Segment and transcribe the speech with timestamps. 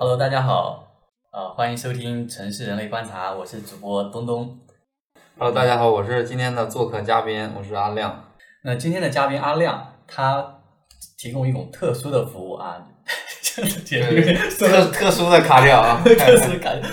[0.00, 0.94] Hello，大家好，
[1.32, 4.56] 呃，欢迎收听《城市人类观察》，我是主播东东。
[5.36, 8.32] Hello，大家好，我是今天的做客嘉宾，我是阿亮。
[8.62, 10.60] 那今天的嘉宾阿亮，他
[11.18, 12.80] 提供一种特殊的服务啊，
[13.42, 16.88] 就是提供一个 特特殊的卡掉啊， 特殊的感觉，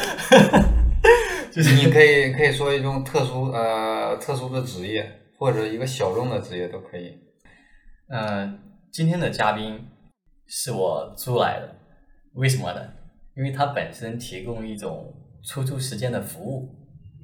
[1.53, 7.15] 就是你可以可以说一种特殊呃特殊的职业，或者一个小众的职业都可以。
[8.09, 8.51] 呃，
[8.91, 9.87] 今天的嘉宾
[10.47, 11.75] 是我租来的，
[12.33, 12.81] 为什么呢？
[13.37, 15.13] 因为他本身提供一种
[15.43, 16.73] 出租时间的服务，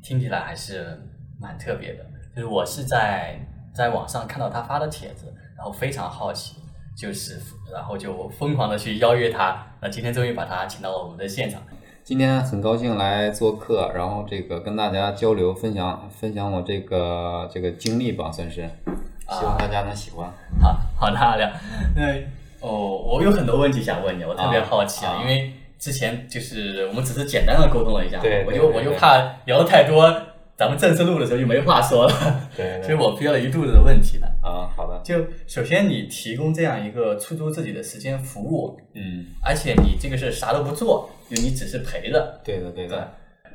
[0.03, 0.99] 听起来还是
[1.39, 2.03] 蛮特别的。
[2.35, 3.39] 就是我是在
[3.73, 6.57] 在网上看到他发的帖子，然后非常好奇，
[6.97, 7.39] 就是
[7.71, 9.65] 然后就疯狂的去邀约他。
[9.81, 11.61] 那今天终于把他请到了我们的现场。
[12.03, 18.69] 今天很高兴来做客，然后这个跟大家交流分享分享我这个这个经历吧，算是，
[19.29, 20.29] 希望大家能喜欢。
[20.59, 21.49] 好好的，阿亮。
[21.95, 22.01] 那
[22.59, 30.07] 哦，我有很多问题想问你，我特别好奇啊，啊因为之前就是我们只是简单的沟通了一下，对我就我就怕聊的太多，
[30.55, 34.27] 咱们正式录的时候就没话说了，对所以我憋了一肚子的问题呢。
[34.43, 43.13] 啊，好的，就首先你提供这样一个出租自己的时间服务，嗯，而且你这个是啥都不做，就你只是陪着，对的对对的。。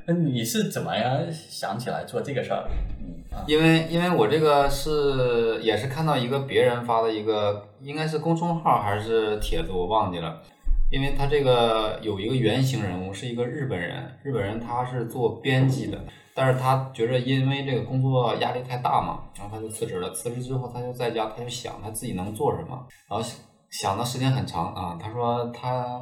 [0.09, 2.65] 那你是怎么样想起来做这个事儿？
[3.01, 10.43] 嗯啊，因为因为我这个是也是看到一个别人发的一个，应该是公众号还是帖子，我忘记了。
[10.91, 20.13] 因为他这个有一个原型人物是一个日本人，日本人他是做编辑的，但是他觉着因为这个工作压力太大嘛，然后他就辞职了。
[20.13, 23.29] 辞职之后他就在家，他就想他自己能做什么，然后
[23.71, 24.99] 想的时间很长啊。
[25.03, 26.01] 他说他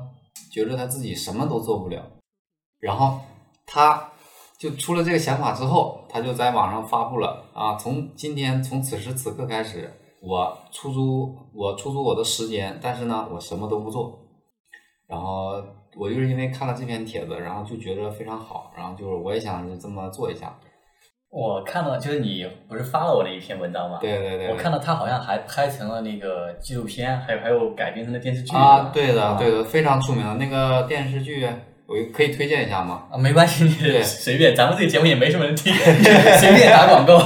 [0.52, 2.02] 觉着他自己什么都做不了，
[2.78, 3.18] 然后
[3.64, 4.10] 他
[4.58, 9.90] 就出了这个想法之后，他就在网上发布了啊，从今天从此时此刻开始，
[10.20, 14.20] 我出租我出租我的时间，但是呢，我什么都不做。
[15.08, 15.62] 然后
[15.96, 20.54] 我就是因为看了这篇帖子，然后就觉得非常好，然后就是我也想这么做一下。
[21.30, 23.98] 我看到就是你不是发了我的一篇文章吗？
[24.00, 31.44] 对对对，我看到他好像还拍成了那个纪录片，还有还有改编成了电视剧啊，对的啊对的，非常出名的那个电视剧，
[31.88, 33.08] 我可以推荐一下吗？
[33.10, 35.74] 啊，没关系，你随便，咱们这个节目也没什么人听，
[36.38, 37.18] 随便打广告。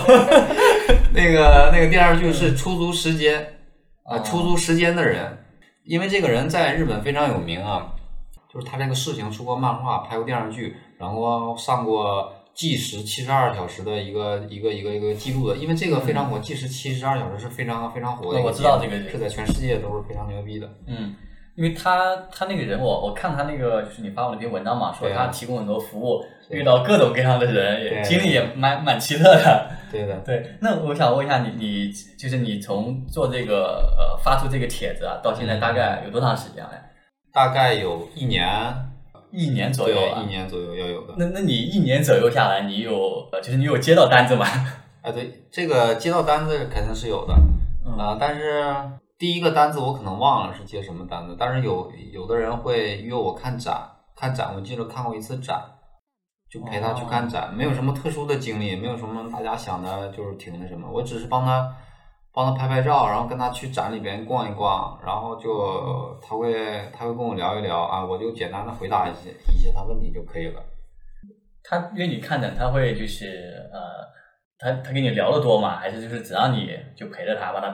[1.12, 3.38] 那个那个电视剧是出租时间，
[4.08, 5.36] 哦啊，出租时间的人，
[5.88, 7.94] 因为这个人在日本非常有名啊，
[8.53, 20.69] 就是他这个事情出过漫画，拍过电视剧，然后上过计时七十二小时的一个一个一个一个记录的，因为这个非常火，计时七十二小时是非常非常火的我知道这个是在全世界都是非常牛逼的。
[20.87, 21.15] 嗯，
[21.54, 29.70] 因为他他那个人我我看他那个就是你发我那篇文章嘛，说他提供很多服务，遇到各种各样的人，也经历也蛮蛮奇特的。
[29.91, 36.81] 对的，对，那我想问一下你，你就是你从做这个呃发出这个帖子啊，到现在大概有多长时间了呀？
[37.32, 38.47] 大概有一年，
[39.31, 40.26] 一年左对右，了一。
[40.26, 41.15] 年左右要有的。
[41.16, 44.47] 那那你一年左右下来，你有呃就是你有接到单子吗？
[45.03, 47.34] 啊，对，这个接到单子肯定是有的，
[47.87, 48.65] 嗯啊，但是
[49.16, 55.62] 第一个单子我可能忘了是接什么单子，但是有有的人会约我看展，看展，我记得看过一次展，
[56.50, 61.76] 就陪他去看展，没有什么特殊的经历，没有什么大家想的就是挺那什么，我只是帮他
[62.32, 70.62] 帮他拍拍照，然后跟他去展里边逛一逛，然后就他会他会跟我聊一聊啊，我就简单的回答一些一些他问题就可以了。
[71.62, 73.81] 他约你看展，他会就是呃，
[74.58, 75.76] 他他跟你聊的多吗？
[75.76, 77.69] 还是就是只让你就陪着他，把他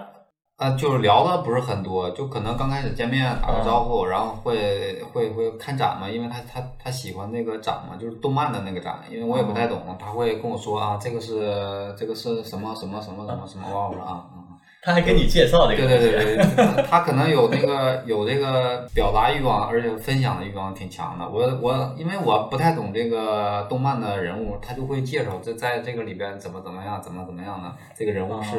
[0.65, 14.41] 啊，就是聊的不是很多，就可能刚开始见面打个招呼，然后会会会看展嘛，因为他他他喜欢那个展嘛，就是动漫的那个展，因为我也不太懂，他会跟我说啊，这个是这个是什么什么什么什么什么，我说啊啊，
[14.85, 16.37] 他还跟你介绍这个对对。
[16.37, 21.27] 对对，他可能有那个有这个表达欲望，而且分享的欲望挺强的。
[21.27, 28.51] 我我因为我不太懂这个动漫的人物，他就会介绍这在这个里边怎么怎么样，怎么怎么样的，这个人物是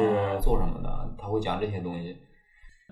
[0.42, 2.16] 做什么的，他会讲这些东西。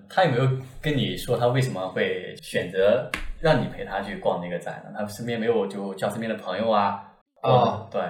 [0.09, 0.49] 他有没有
[0.81, 3.09] 跟你说他为什么会选择
[3.39, 4.99] 让你陪他去逛那个展呢？
[4.99, 7.03] 他身边没有就叫身边的朋友啊？
[7.41, 8.01] 啊对，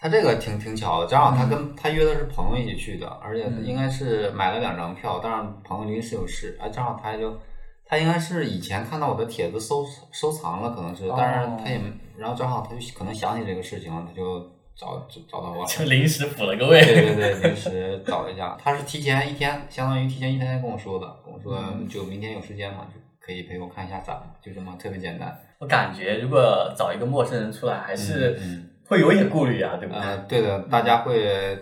[0.00, 7.36] 他这个挺挺巧的，正好他跟他约的是朋友一起去的，而且嗯应该是买了两张票，但是朋友临时有事，哎，正好他就
[7.84, 14.40] 他应该是以前看到我的帖子收收藏了，可能是，但是他也没，然后正好他就可能想起这个事情了，他就
[14.74, 15.66] 找找找到我了。
[15.66, 16.80] 就临时补了个位。
[16.86, 25.36] 对对对，临时找了一下，他是提前一天，相当于提前一天跟我说的，跟我说嗯就明天有时间嘛，就可以陪我看一下展，就这么特别简单。
[25.58, 30.02] 我感觉如果找一个陌生人出来，还是嗯会有一点顾虑啊，对不对？
[30.02, 31.56] 呃，对的，大家会，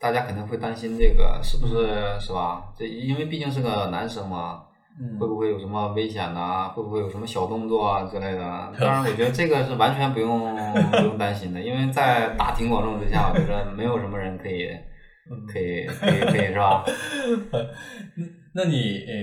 [0.00, 2.64] 大家肯定会担心这个是不是是吧？
[2.76, 4.64] 这因为毕竟是个男生嘛，
[5.00, 8.40] 嗯会不会有什么危险呐、会不会有什么小动作啊之类的？
[8.80, 10.56] 当然，我觉得这个是完全不用
[10.90, 14.68] 不用担心的，因为在大庭广众之下，我觉得没有什么人可以
[15.52, 16.84] 可以可以可以是吧？
[18.54, 19.14] 那你呃，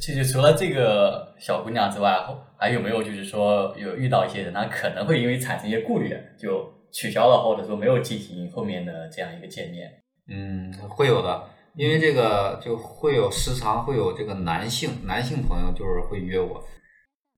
[0.00, 2.14] 其实除了这个小姑娘之外，
[2.58, 9.90] 还有没有就是说有遇到一些人，他可能会因为产生一些顾虑，就取消了，或者说没有进行后面的这样一个见面？
[10.28, 11.44] 嗯，会有的，
[11.76, 16.62] 因为这个就会有时常会有这个男性男性朋友就是会约我，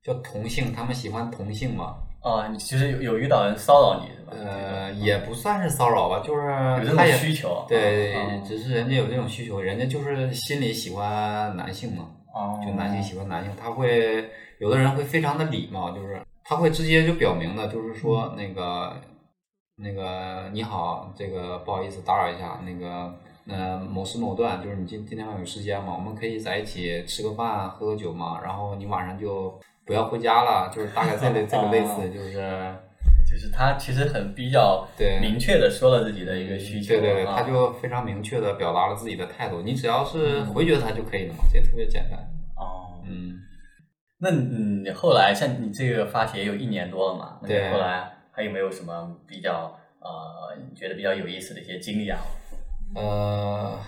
[0.03, 1.97] 叫同性，他们喜欢同性嘛。
[2.27, 4.33] 啊，你其实有有遇到人骚扰你是吧？
[4.33, 6.43] 呃，也不算是骚扰吧，就是
[6.83, 7.65] 有这种需求。
[7.69, 14.29] 对，嗯只是人家有这种需求，人家就是心里喜欢男性嘛，哦，就男性喜欢男性，他会
[14.59, 18.97] 有的人会非常的礼貌，就是他会直接就表明的，就是说那个
[19.77, 23.15] 那个你好，这个不好意思打扰一下，那个
[23.47, 25.95] 呃某时某段，就是你今今天晚上有时间吗？
[25.95, 29.57] 我们可以在一起吃个饭，喝个酒嘛，然后你晚上就
[29.87, 32.33] 不要回家了，就是大概这类 这个类似，就是
[33.31, 42.19] 就是他其实很比较对明确的说了自己的一个需求，对对对，啊他就非常明确的表达了自己的态度，你只要是回绝他就可以了嘛，这特别简单。
[42.57, 43.39] 哦，嗯，
[44.19, 47.39] 那你你后来像你这个发帖也有一年多了嘛？
[47.43, 52.19] 那你对后来还有没有什么比较呃你觉得比较有意思的一些经历啊？
[52.95, 53.79] 呃，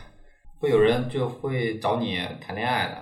[0.59, 2.97] 会有人就会找你谈恋爱的，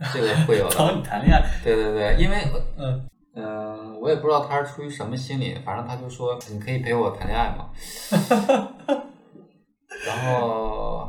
[0.12, 0.94] 这个会有找的。
[0.94, 1.42] 你谈恋爱？
[1.62, 2.36] 对对对，因为
[2.76, 7.70] 嗯，嗯、我也不知道他是出于什么心理，反正他就说你可以陪我谈恋爱嘛。
[10.06, 11.08] 然后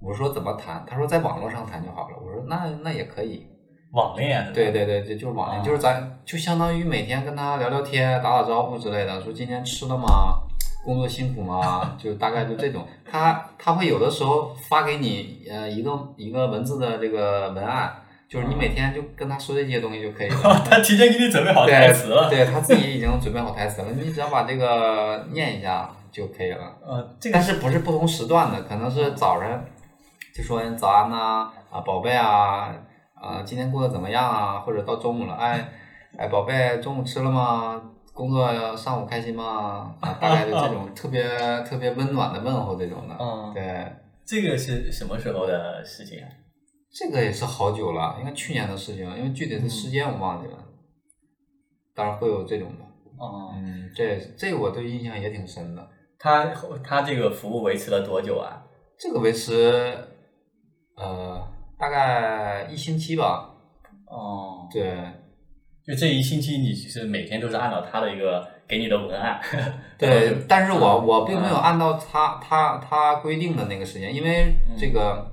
[0.00, 0.84] 我说怎么谈？
[0.86, 2.16] 他说在网络上谈就好了。
[2.24, 3.46] 我说那那也可以。
[3.92, 4.52] 网恋？
[4.52, 10.42] 对对对，这就是网恋，啊就是咱就相当于每天跟他聊聊天、打打招呼之类的，说今天吃了吗？
[10.88, 11.94] 工作辛苦吗？
[12.00, 12.86] 就大概就这种。
[13.04, 17.92] 他他会有的时候发给你呃一个一个文字的这个文案，
[18.26, 20.36] 就是你每天就跟他说这些东西就可以了。
[20.64, 22.30] 他提前给你准备好台词了。
[22.30, 26.72] 对，对他自己已经准备好台词了，你只要把这个念一下就可以了。
[26.82, 29.64] 呃，这个但是不是不同时段的，可能是早晨
[30.34, 32.72] 就说早安呐、啊，宝贝啊，
[33.14, 34.60] 啊，今天过得怎么样啊？
[34.60, 35.68] 或者到中午了，哎，
[36.16, 37.82] 哎，宝贝，中午吃了吗？
[38.18, 39.94] 工作上午开心吗？
[40.00, 41.22] 啊， 大概就这种 特别
[41.62, 43.16] 特别温暖的问候这种的。
[43.20, 43.92] 嗯对，
[44.26, 46.26] 这个是什么时候的事情啊？
[46.90, 50.58] 这个也是好久了，应该去年的事情，因为具体的时间我忘记了。
[51.94, 52.84] 当然会有这种的，
[53.18, 55.88] 哦、嗯，这这个我对印象也挺深的。
[56.18, 56.46] 他
[56.82, 58.64] 他这个服务维持了多久啊？
[58.98, 59.96] 这个维持，
[60.96, 61.40] 呃，
[61.78, 63.54] 大概一星期吧。
[64.06, 64.96] 哦，对，
[65.88, 69.40] 就这一星期，你其实每天都是按照他的一个给你的文案。
[69.96, 75.26] 对，但是我嗯我并没有按照他他他规定的那个时间，因为这个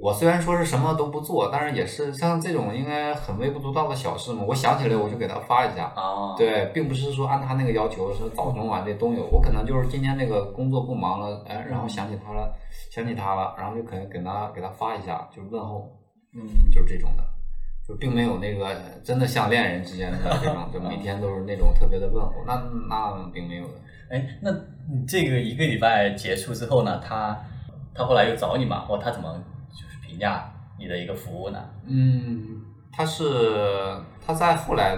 [0.00, 5.92] 我虽然说是什么都不做，但是也是像这种应该很微不足道的小事嘛，我想起来我就给他发一下。
[5.94, 12.52] 哦，对，并不是说按他那个要求是早中晚这都有，我可能就是今天那个工作不忙了，哎，然后想起他了，
[12.90, 15.88] 想起他了，然后就可能给他给他发一下，就是问候，
[16.34, 17.22] 嗯，就是这种的，
[17.86, 22.54] 就并没有那个真的像恋人之间的那种，就每天都是那种特别的问候，那
[22.88, 23.74] 那并没有的。
[24.10, 24.50] 哎，那
[24.88, 27.36] 你这个一个礼拜结束之后呢，他
[27.94, 31.58] 他后来又找你嘛，或他怎么就是评价你的一个服务呢？
[31.86, 32.62] 嗯，
[32.92, 34.96] 他是他在后来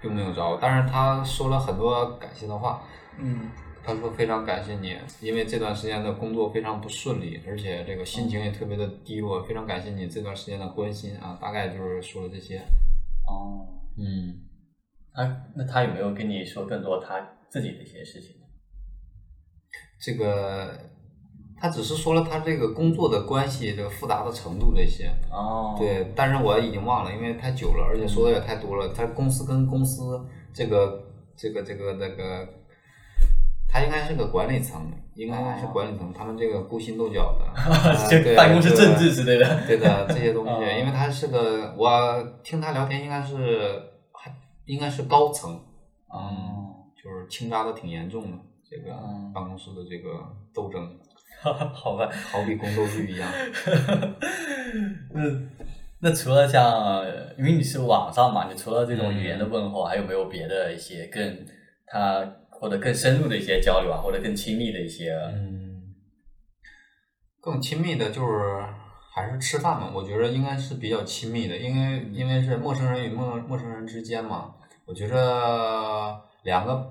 [0.00, 2.82] 并没有找我，但是他说了很多感谢的话。
[3.18, 3.48] 嗯，
[3.84, 12.58] 他说非常感谢你，因为这段时间的工作非常不顺利，而且这个心情也特别的低落，非常感谢你这段时间的关心啊，大概就是说了这些。
[13.26, 14.34] 哦，嗯，
[15.12, 18.36] 他那他有没有跟你说更多他自己的一些事情？
[20.00, 20.78] 这个
[21.56, 25.10] 他只是说了他这个工作的关系这个复杂的程度这些。
[25.30, 28.92] 哦，，对，但是我已经忘了，因为太久了，而且说的也太多了。
[28.94, 30.20] 他公司跟公司
[30.52, 31.04] 这个
[31.36, 32.46] 这个这个那个，
[33.74, 34.80] 他应该是个管理层，
[35.16, 39.66] 应该是管理层，他们这个勾心斗角的， 啊就对办公室政治之类的。
[39.66, 44.32] 对的这些东西， 哦因为他是个，我听他聊天应该是还
[44.66, 45.60] 应该是高层，
[46.14, 48.38] 嗯，就是倾轧的挺严重的，
[48.70, 50.10] 这个嗯办公室的这个
[50.54, 50.96] 斗争，
[51.42, 52.08] 好吧。
[52.30, 53.28] 好比宫斗剧一样。
[55.10, 55.22] 那
[55.98, 57.04] 那除了像，
[57.36, 61.44] 因为你是网上嘛，你除了这种语言的问候，还有没有别的一些更
[61.86, 62.24] 他
[62.64, 65.12] 或者更深入的一些交流啊，或者更亲密的一些？
[65.12, 65.94] 嗯，
[67.42, 68.64] 更亲密的就是
[69.14, 74.54] 还是吃饭嘛，我觉得应该是比较亲密的，因为因为是陌生人与陌陌生人之间嘛，
[74.86, 76.90] 我觉着两个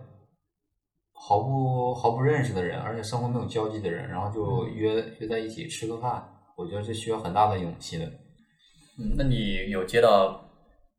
[1.12, 6.24] 毫不毫不认识的人，而且生活没有交集的人，然后就约约在一起吃个饭，
[6.56, 8.06] 我觉得这需要很大的勇气的。
[9.00, 10.40] 嗯，那你有接到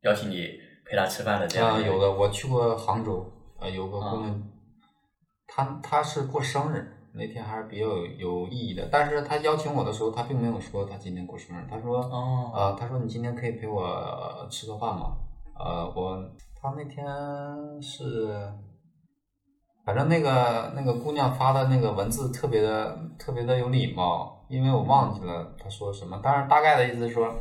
[0.01, 0.49] 邀请你
[0.85, 3.25] 陪他吃饭的这样啊、有的，我去过杭州，
[3.57, 4.35] 啊、有个姑啊
[5.63, 8.87] 娘，她她是过生日，那天还是比较有有意义的。
[8.91, 15.15] 但是他邀请我的时候，他并没有说他今天过生日，他说，哦，呃，他说你今天可以陪我吃个饭吗？
[15.57, 16.21] 呃，我
[16.61, 17.05] 他那天
[17.81, 18.51] 是，
[19.85, 27.33] 反正那个那个姑娘发的那个文字特别的特别的有礼貌，因为我忘记了她说什么，但是大概的意思是说，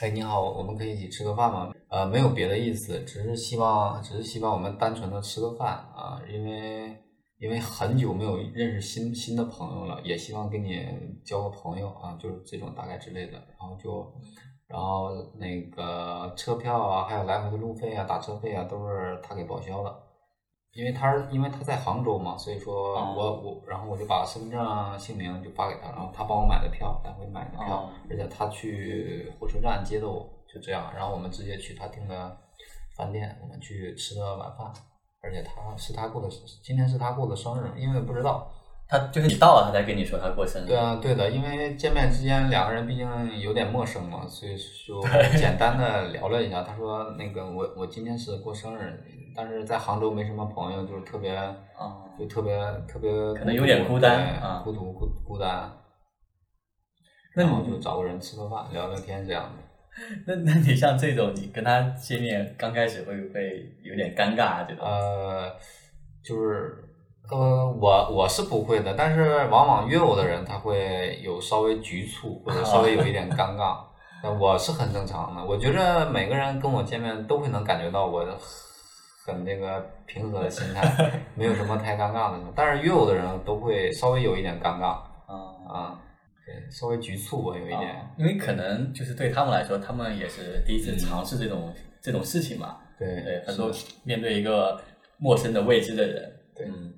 [0.00, 1.70] 哎，你好，我们可以一起吃个饭吗？
[1.88, 6.96] 呃，没有别的意思，只是希望，只是希望我们单纯的吃个饭啊，因为
[7.40, 10.86] 因为很久没有认识新新的朋友了，也希望跟你
[11.24, 14.14] 交个朋友啊，就是这种大概之类的，然后就。
[14.68, 19.92] 然后那个车票啊，还有来回的路费啊、打车费啊，都是他给报销的。
[20.70, 32.38] 因为他是因为他在杭州嘛，所以说哦我我然后我就把身份证啊姓名就发给他，然后他帮我买的票，来回买的票，哦而且他去火车站接的我，就这样，然后我们直接去他订的
[32.96, 34.72] 饭店，我们去吃的晚饭，
[35.22, 36.28] 而且他是他过的，
[36.62, 38.50] 今天是他过的生日，因为不知道，
[38.88, 40.66] 他就是你到了，他才跟你说他过生日。
[40.66, 45.02] 对啊，对的，因为见面之间两个人毕竟有点陌生嘛，所以说
[45.36, 46.62] 简 单的聊了一下。
[46.62, 49.02] 他说那个我我今天是过生日，
[49.36, 51.36] 但是在杭州没什么朋友，就是特别
[51.78, 52.58] 哦就特别
[52.88, 55.70] 特别可能有点孤单啊孤独孤孤单。
[57.36, 59.69] 那然后就找个人吃个饭聊聊天这样的。
[60.26, 64.66] 那 那你像这种，你跟他见面刚开始会不会有点尴尬啊？
[64.68, 65.52] 这种呃，
[66.22, 66.84] 就是
[67.30, 73.78] 呃，我我是不会的，但是往往约我的人他会有稍微局促或者稍微有一点尴尬，
[74.22, 75.44] 那我是很正常的。
[75.44, 78.24] 我觉着每个人跟我见面都会能感觉到我
[79.26, 82.38] 很那个平和的心态，没有什么太尴尬的。
[82.54, 84.86] 但是约我的人都会稍微有一点尴尬
[85.26, 86.00] 啊啊，
[86.52, 87.80] 对，稍微局促吧，有一点。
[87.80, 92.78] 啊因为可能就是对他们来说，他们也是第一次尝试这种、这种事情嘛。
[92.98, 93.72] 对对，很多
[94.04, 94.82] 面对一个
[95.18, 96.92] 陌生的未知的人，对嗯。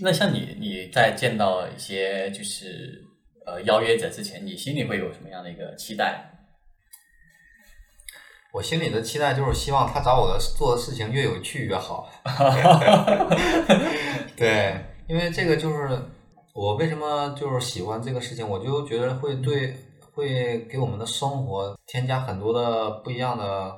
[0.00, 3.02] 那像你，你在见到一些就是
[3.46, 6.34] 呃邀约者之前，你心里会有什么样的一个期待？
[8.52, 12.08] 我心里的期待就是希望他找我的做的事情越有趣越好。
[14.36, 16.00] 对，因为这个就是
[16.58, 19.72] 我为什么就是喜欢这个事情，我就觉得会对
[20.12, 23.72] 会给我们的生活添加很多的不一样的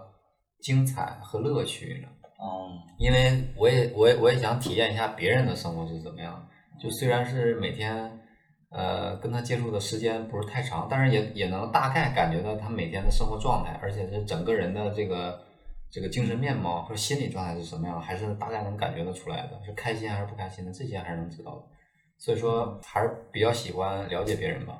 [0.62, 2.08] 精彩和乐趣呢。
[2.38, 6.42] 哦、因为我也我也我也想体验一下别人的生活是怎么样。
[6.82, 8.18] 就虽然是每天
[8.70, 15.38] 呃跟他接触的时间不是太长，但是也也能大概感觉到他每天的生活状态，而且是整个人的这个
[15.90, 21.70] 这个精神面貌和心理状态是什么样，还是大概能感觉得出来的，是开心还是不开心的，这些还是能知道的。
[22.21, 24.75] 所以说还是比较喜欢了解别人吧。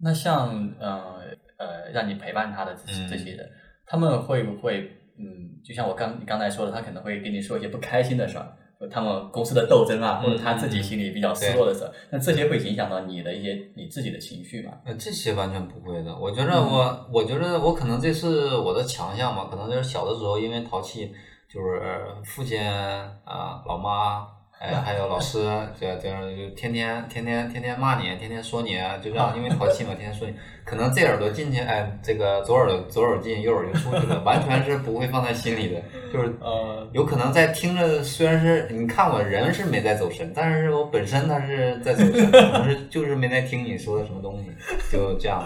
[0.00, 1.20] 那像呃
[1.58, 3.50] 呃让你陪伴他的这些这些人，
[3.84, 14.72] 他们会不会嗯，就像我刚你刚才说的，他可能会跟你说一些不开心的事儿，就他们公司的斗争啊，嗯或者他自己心里比较失落的事儿，那这些会影响到你的一些你自己的情绪吗？
[14.84, 16.16] 呃，这些完全不会的。
[16.16, 19.48] 我觉得我，我觉得我可能这是我的强项吧。
[19.50, 21.12] 可能就是小的时候因为淘气，
[21.48, 21.80] 就是
[22.24, 24.26] 父亲啊、老妈，
[24.62, 25.42] 哎，还有老师，
[25.78, 30.34] 这这样就天天天天天天骂你，天天说你，就这样，因为淘气嘛，天天说你。
[30.64, 35.82] 可能这耳朵进去，哎，这个左耳朵左耳进，右耳就出去了，完全是不会放在心里的。
[36.12, 44.50] 就是呃，有可能在听着，虽然是你看我人是没在走神，但是我本身他是在走神，可能是 就是没在听你说的什么东西，
[44.92, 45.44] 就这样，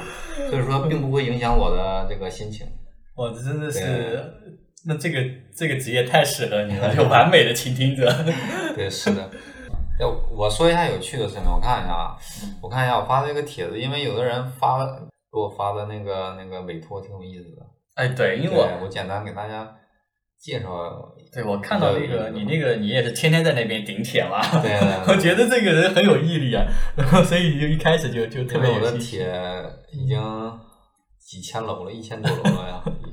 [0.50, 2.66] 所以说并不会影响我的这个心情。
[3.14, 4.22] 哇，这真的是，
[4.84, 5.20] 那这个
[5.56, 8.12] 这个职业太适合你了，就完美的倾听者。
[8.76, 9.30] 对，是的。
[9.98, 12.16] 要，我说一下有趣的事情，我看一下啊，
[12.60, 17.62] 我看一下我发的这个帖子，因为有的人发了给我发的那个那个委托挺有意思的，
[17.94, 19.66] 哎，对，因为我我简单给大家
[20.38, 20.68] 介绍。
[21.32, 24.72] 对我看到那个你那个你也是天天在那边顶帖嘛，对
[25.08, 26.64] 我觉得这个人很有毅力啊，
[26.96, 29.18] 然后所以你就一开始就就特别有信心。
[29.20, 30.18] 帖已经
[31.18, 32.82] 几千楼了，一千多楼了呀。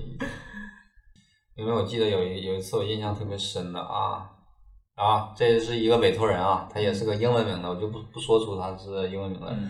[1.55, 4.29] 因为我记得有一有一次我印象特别深的啊
[4.95, 9.49] 啊，这是一个委托人啊，他也是个英文名的，我就不不说出他是英文名了。
[9.51, 9.69] 嗯，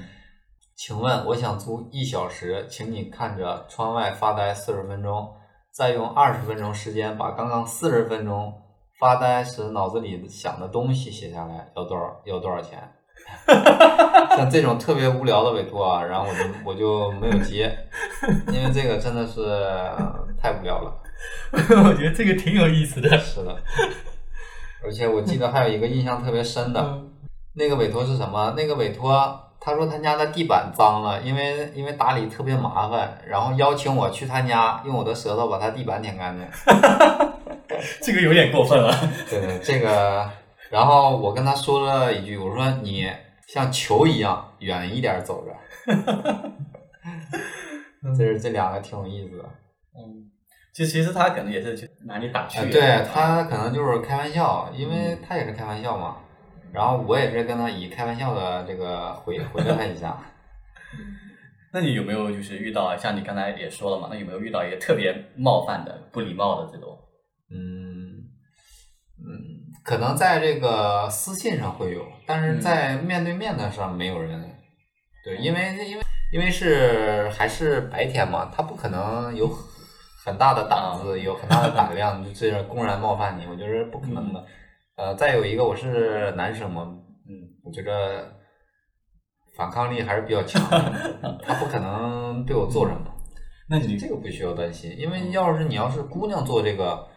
[0.76, 5.34] 请问我想租一小时，请你看着窗外发呆四十分钟，
[5.74, 8.54] 再用二十分钟时间把刚刚四十分钟
[9.00, 12.80] 发呆时脑子里想的东西写下来，要多少要多少钱？
[14.36, 17.78] 像这种特别无聊的委托啊，然后我就我就没有接，
[18.48, 21.03] 因为这个真的是呃太无聊了。
[21.54, 23.18] 我觉得这个挺有意思的。
[23.18, 23.56] 是的，
[24.84, 27.10] 而且我记得还有一个印象特别深的，嗯
[27.56, 28.52] 那个委托是什么？
[28.58, 36.48] 那个委托他说他家的地板脏了，因为因为打理特别麻烦，然后邀请我去他家用我的舌头把他地板舔干净。
[38.02, 38.92] 这个有点过分了。
[39.30, 40.28] 对对，这个，
[40.70, 43.08] 然后我跟他说了一句，我说你
[43.48, 45.56] 像球一样远一点走着。
[48.18, 49.44] 这是这两个挺有意思的。
[49.96, 50.32] 嗯，
[50.74, 56.18] 就其实他可能也是去拿你打趣、啊，对他可能就是开玩笑，因为他也是开玩笑嘛。
[56.72, 60.18] 然后我也是跟他以开玩笑的这个回回了他一下。
[61.72, 64.08] 那你有没有就是遇到像你刚才也说了嘛？
[64.12, 66.98] 那有没有遇到一个特别冒犯的、不礼貌的这种？
[67.52, 68.26] 嗯
[69.20, 69.30] 嗯，
[69.84, 74.42] 可能在这个私信上会有，但是在面对面的上没有人。
[75.24, 79.48] 对，因为因为因为是还是白天嘛，他不可能有
[80.26, 84.44] 很大的胆子，有很大的胆量，就 这样公然冒犯你，我觉得不可能的。
[84.96, 86.84] 呃，再有一个，我是男生嘛，
[87.28, 88.32] 嗯，我觉得
[89.58, 93.02] 反抗力还是比较强的， 他不可能对我做什么。
[93.70, 97.08] 那你这个不需要担心，因为要是你要是姑娘做这个，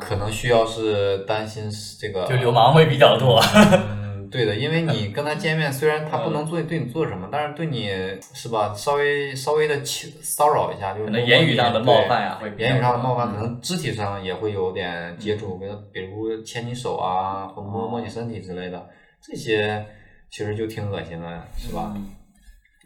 [0.00, 3.40] 可能需要是担心这个，就流氓会比较多。
[4.34, 7.88] 嗯，对的，因为你跟他见面，虽然他不能做对你做什么，但是对你
[8.34, 18.88] 是吧，稍微稍微的骚扰一下，就是可能言语上的冒犯啊，会言语上的冒犯，可能肢体上也会有点接触，比如比如牵你手啊，或摸摸你身体之类的，
[19.22, 19.86] 这些
[20.30, 21.94] 其实就挺恶心的，是吧？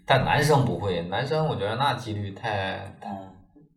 [0.07, 3.11] 但男生不会，男生我觉得那几率太太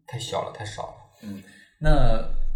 [0.07, 0.93] 太小了，太少了。
[1.23, 1.41] 嗯，
[1.79, 1.89] 那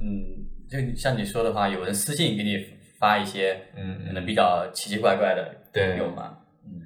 [0.01, 2.57] 嗯，就像你说的话，有人私信给你
[2.99, 6.37] 发一些，嗯，可能比较奇奇怪怪的，对，有吗？
[6.65, 6.81] 嗯，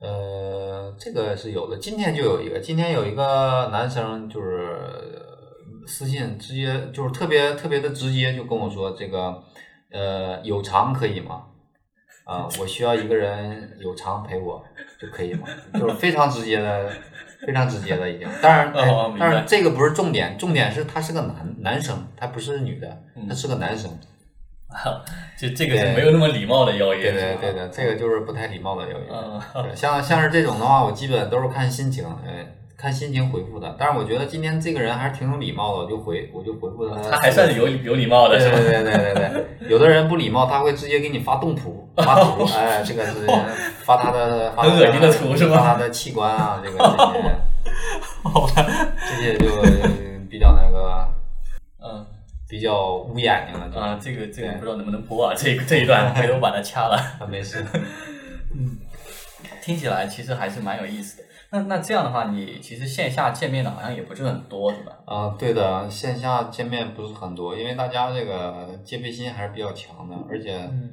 [0.00, 1.76] 呃，这个是有的。
[1.78, 4.76] 今天就有一个，今天有一个男生就是
[5.86, 9.42] 私信，直接就是特别特别的直接，就跟我说这个，
[9.90, 11.46] 呃，有偿可以吗？
[12.24, 14.64] 啊， 我需要一个人有偿陪我
[14.98, 15.46] 就可以吗？
[15.78, 16.90] 就是非常直接的，
[17.46, 18.26] 非常直接的已经。
[18.40, 23.90] 当然， 哦、但是这个不是重点，重点是他是个男男生，他不是女的，他是个男生。
[23.90, 24.13] 就
[25.56, 27.12] 这个是没有那么礼貌的邀约。
[27.12, 29.74] 对对对的，这个就是不太礼貌的邀约。
[29.74, 33.74] 像像是这种的话，我基本都是看心情，哎，看心情回复的。
[33.78, 37.10] 但是我觉得今天这个人还是挺有礼貌的，我就回我就回复他。
[37.10, 39.68] 他还算是有有礼貌的，对对对对对对。
[39.68, 43.12] 有的人不礼貌，他会直接给你发动图，发图， 哎，这个是
[43.84, 45.56] 发他的很恶心的图是吧？
[45.58, 47.36] 发他的器官啊，这个这些，
[48.28, 50.03] 好吧，这些就。
[52.54, 53.98] 比较捂眼睛了啊！
[54.00, 55.34] 这个这个不知道能不能播啊？
[55.36, 56.96] 这这一段 回头把它掐了。
[57.18, 57.66] 啊，没事。
[58.54, 58.78] 嗯，
[59.60, 61.24] 听起来其实还是蛮有意思的。
[61.50, 64.92] 那那这样的话，你其实线下见面的好像也不是很多，是吧？
[65.04, 70.92] 啊，对的，线下见面不是很多，因为大家这个戒备心还是比较强的，而且、嗯、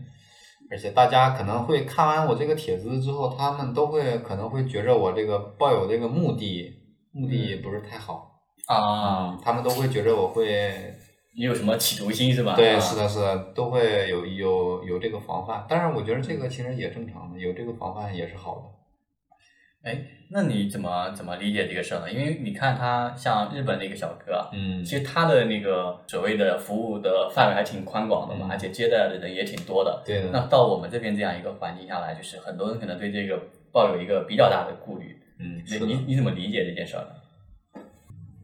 [0.72, 6.74] 而且大家可能会看完我这个帖子之后，他们都会可能会觉着我这个抱有这个目的
[7.14, 8.32] 目的不是太好
[8.66, 10.98] 啊、嗯，他们都会觉着我会。
[11.38, 12.56] 你有什么企图心是吧？
[12.56, 15.66] 对，是的，是的，都会有有有这个防范。
[15.70, 19.90] 当然我觉得这个其实也正常的，有这个防范也是好的。
[19.90, 19.98] 哎，
[20.30, 22.12] 那你怎么怎么理解这个事儿呢？
[22.12, 30.04] 因为你看他像日本那个小哥，嗯，其实他的那个所谓的服务的范围还挺宽广的嘛，嗯、而且接待的人也挺多的。
[30.06, 30.30] 对的。
[30.32, 33.42] 那到我们这边这样一个环境下来，就是很多人可能对这个
[33.72, 35.18] 抱有一个比较大的顾虑。
[35.40, 37.82] 嗯，你你怎么理解这件事儿呢？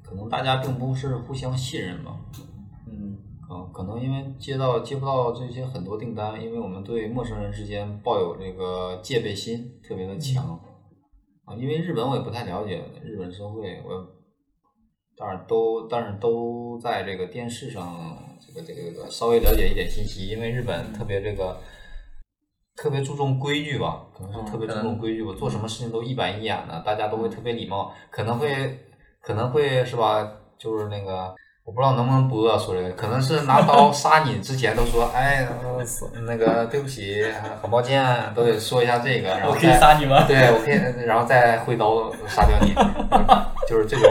[0.03, 2.17] 可能大家并不是互相信任吧。
[3.49, 3.57] 嗯。
[3.57, 10.59] 啊，可能因为接到接不到这些很多订单，因为我们对陌生人之间抱有这个戒备心特别的强。
[11.45, 14.05] 啊，因为日本我也不太了解日本社会，我
[15.15, 21.57] 当然都但是都在这个电视上这个这个这个稍微了解一点信息，因为日本特别这个
[22.75, 28.77] 特别注重规矩吧，可能是特别注重规矩吧，做什么事情都一板一眼的，大家都会特别礼貌，可能会
[29.21, 31.33] 可能会是吧，就是那个。
[31.67, 35.45] 我不知道能不能播啊，说这个，可能是拿刀杀你之前都说，哎，
[36.25, 37.21] 那个对不起，
[37.61, 38.01] 很抱歉，
[38.33, 40.23] 都得说一下这个，然后我可以杀你吗？
[40.25, 42.73] 对，我可以，然后再挥刀杀掉你，
[43.67, 44.09] 就是这种。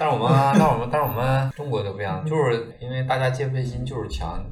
[0.00, 4.44] 但是我们，但是我们，但是我们中国就不一样，就是因为大家戒备心就是强，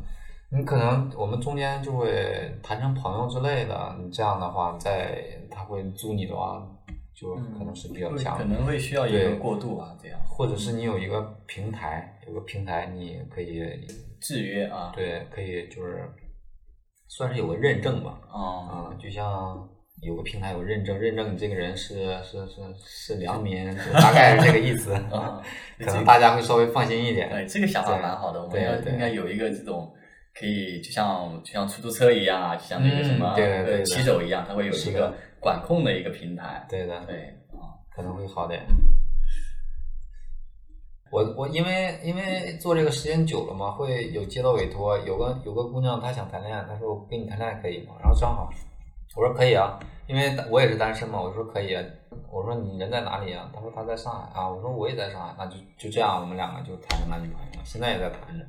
[0.51, 5.19] 你可能我们中间就会谈成朋友之类的，你这样的话，在
[5.51, 6.63] 他会租你的话。
[7.15, 13.63] 就可能是比较强，可能会需要一个过渡啊，这样，或者是你有一个平台，有个平台你可以
[14.21, 16.09] 制约啊，对，可以就是
[17.09, 19.69] 算是有个认证吧，啊、嗯，就像
[20.03, 25.41] 有个平台有认证，认证你这个人是是是是良民，大概是这个意思， 啊，
[25.79, 27.29] 可能大家会稍微放心一点。
[27.29, 29.93] 对，这个想法蛮好的，我们要对应该有一个这种
[30.35, 36.65] 可以就像就像出租车一样啊，就像那个什么嗯对对对呃骑手一样，它会有一个管控的一个平台。
[36.71, 38.65] 对的，对啊，可能会好点。
[41.11, 47.95] 我我因为因为做这个时间久了嘛，会有接到委托，有个有个姑娘她想谈恋爱，她说我跟你谈恋爱可以吗？
[48.01, 48.49] 然后正好
[49.15, 51.85] 我说可以啊，因为我也是单身嘛，我说可以啊。
[52.31, 53.51] 我说你人在哪里啊？
[53.55, 54.49] 她说她在上海啊。
[54.49, 58.47] 我说我也在上海，那就就这样，我们两个就谈成男女朋友了，现在也在谈着。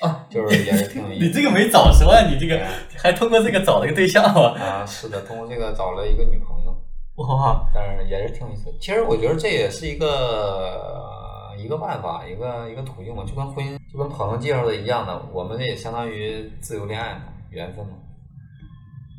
[0.00, 1.24] 啊， 就是也是挺有意思。
[1.26, 2.60] 你这个没早说啊，你这个
[2.96, 4.58] 还通过这个找了个对象啊？
[4.58, 6.76] 啊，是的，通过这个找了一个女朋友。
[7.16, 8.72] 哇，但是也是挺有意思。
[8.80, 17.92] 其实我觉得这也是一个一个办法，一个一个途径嘛，就跟婚姻就跟朋友介绍的一样的，我们这也相当于自由恋爱嘛，缘分嘛。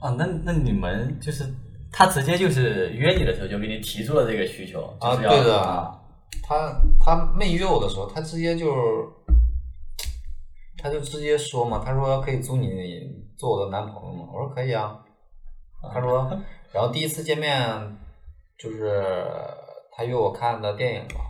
[0.01, 1.45] 啊，那那你们就是
[1.91, 5.95] 他直接就是约你的时候就给你提出了这个需求，就啊，是要对的啊，
[6.41, 8.73] 他他没约我的时候，他直接就是，
[10.83, 12.67] 他就直接说嘛，他说可以租你
[13.37, 14.99] 做我的男朋友嘛，我说可以啊。
[15.93, 16.29] 他说，
[16.73, 17.97] 然后第一次见面
[18.57, 19.23] 就是
[19.95, 21.21] 他约我看的电影嘛，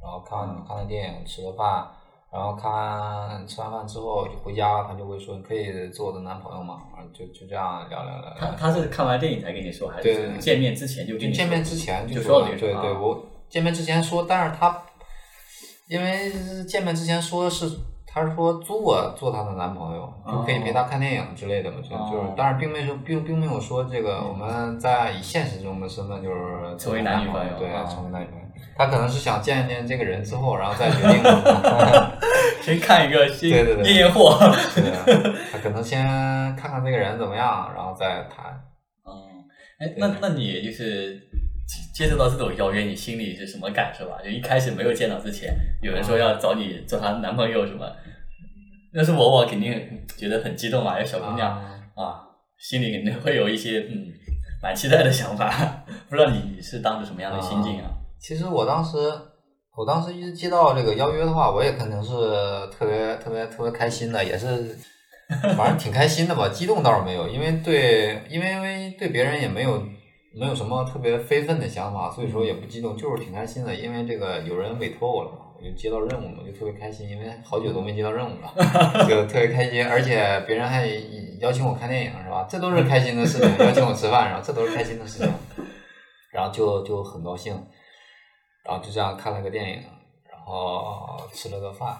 [0.00, 1.88] 然后看看了电影，吃了饭，
[2.32, 6.80] 然后看完吃完饭之后就回家，他就会说你可以做我的男朋友嘛，
[7.12, 8.34] 就就这样聊聊聊聊。
[8.38, 14.82] 他他是看完电影才跟你说，还对是见面之前就见面之前就说说了这个事儿对对，啊我见面之前说，但是他
[15.88, 16.30] 因为
[16.64, 17.66] 见面之前说的是，
[18.12, 28.40] 他是说租我做她的男朋友，就可以陪她看电影之类的嘛，就就是哦，但是并没有并并没有说这个我们在以现实中的身份就是成为男女朋友对，啊成为男女朋友。
[28.76, 31.22] 他可能是想见一见这个人之后，然后再决定。
[32.62, 34.38] 先看一个先对对对验验货。
[34.74, 36.04] 对啊，他可能先
[36.56, 38.58] 看看这个人怎么样，然后再谈。
[39.06, 39.12] 嗯，
[39.78, 41.29] 哎，那那你就是
[41.70, 44.18] 接接受到这种邀约，你心里是什么感受啊？
[44.24, 47.86] 就一开始没有见到之前，有人说要找你做她男朋友什么，
[48.92, 52.20] 要是我，我肯定觉得很激动嘛，有小姑娘啊啊，
[52.58, 54.08] 心里肯定会有一些嗯
[54.60, 55.84] 蛮期待的想法。
[56.10, 57.88] 不知道你是当时什么样的心境啊？
[58.18, 58.96] 其实我当时，
[59.76, 62.10] 我当时一接到这个邀约的话，我也肯定是
[62.76, 64.76] 特别特别特别开心的，也是
[65.56, 66.48] 反正挺开心的吧。
[66.52, 69.80] 激动倒是没有，因为对，因为因为对别人也没有
[70.32, 73.74] 没有什么特别非分的想法，所以说也不激动，就是挺开心的。
[73.74, 78.52] 因为这个有人委托我了嘛，我就接到任务了，我就特别开心，因为好久都没接到任务了，
[79.08, 79.84] 就特别开心。
[79.84, 80.86] 而且别人还
[81.40, 82.46] 邀请我看电影，是吧？
[82.48, 84.42] 这都是开心的事情，邀请我吃饭，是吧？
[84.44, 85.32] 这都是开心的事情。
[86.32, 87.54] 然后就就很高兴。
[88.62, 89.82] 然后就这样看了个电影，
[90.30, 91.96] 然后吃了个饭，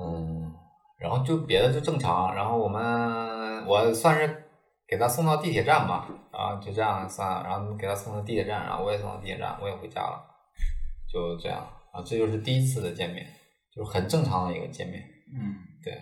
[0.00, 0.54] 嗯，
[0.96, 2.32] 然后就别的就正常。
[2.32, 4.41] 然后我们我算是
[4.92, 10.22] 给他送到地铁站吧，然后就这样算了，然后给他送到地铁站，然后我也送到地铁站，我也回家了，
[11.10, 13.26] 就这样啊，这就是第一次的见面，
[13.74, 15.02] 就是很正常的一个见面，
[15.34, 15.98] 嗯，对。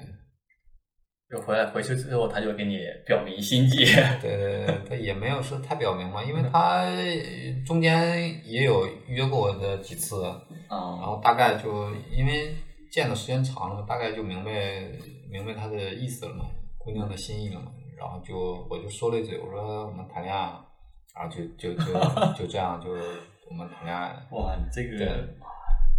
[1.31, 3.85] 就回来回去之后，他就给你表明心迹。
[4.21, 6.85] 对对对，他也没有说太表明嘛，因为他
[7.65, 10.25] 中间也有约过我的几次，
[10.69, 12.53] 嗯然啊，后大概就因为
[12.91, 14.51] 见的时间长了，大概就明白
[15.31, 16.47] 明白他的意思了嘛，
[16.79, 17.71] 姑娘的心意了嘛，
[18.01, 20.65] 然后就我就说了一嘴，我说我们谈恋爱啊，
[21.15, 21.93] 然后就就就
[22.35, 23.03] 就这样，就是
[23.51, 24.23] 我们谈恋爱了。
[24.31, 25.29] 哇，你这个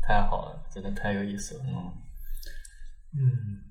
[0.02, 1.64] 太好了，真的太有意思了。
[1.68, 1.94] 嗯
[3.14, 3.62] 嗯，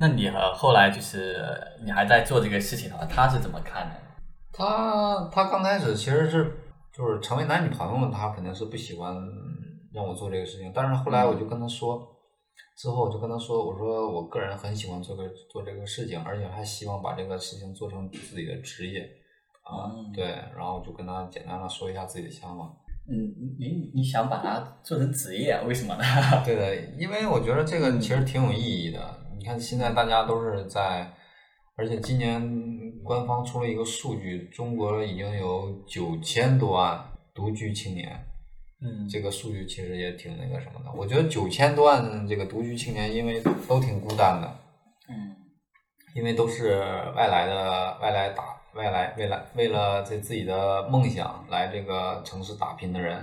[0.00, 1.36] 那你和后来就是
[1.84, 3.96] 你还在做这个事情的话，他是怎么看的？
[4.50, 6.56] 他他刚开始其实是
[6.92, 9.14] 就是成为男女朋友，他肯定是不喜欢
[9.92, 12.13] 让我做这个事情，但是后来我就跟他说，
[12.76, 19.02] 之后我就跟他说，我说我个人很喜欢做个做这个事情，而且还希望把这个事情做成自己的职业
[19.62, 20.24] 啊，嗯对，
[20.56, 22.64] 然后就跟他简单的说一下自己的想法。
[23.06, 23.14] 嗯，
[23.58, 26.02] 你你想把它做成职业，为什么呢？
[26.44, 28.98] 对的，因为我觉得这个其实挺有意义的。
[29.38, 31.12] 你看现在大家都是在，
[31.76, 32.40] 而且今年
[33.02, 38.18] 官方出了一个数据，中国已经有九千多万独居青年。
[38.84, 40.92] 嗯这个数据其实也挺那个什么的。
[40.94, 44.56] 我觉得九千多万这个独居青年，因为都挺孤单的，
[45.08, 45.34] 嗯
[46.14, 46.78] 因为都是
[47.16, 48.44] 外来的外来打
[48.74, 53.18] 外来为了为了这自己的梦想来这个城市打拼的人，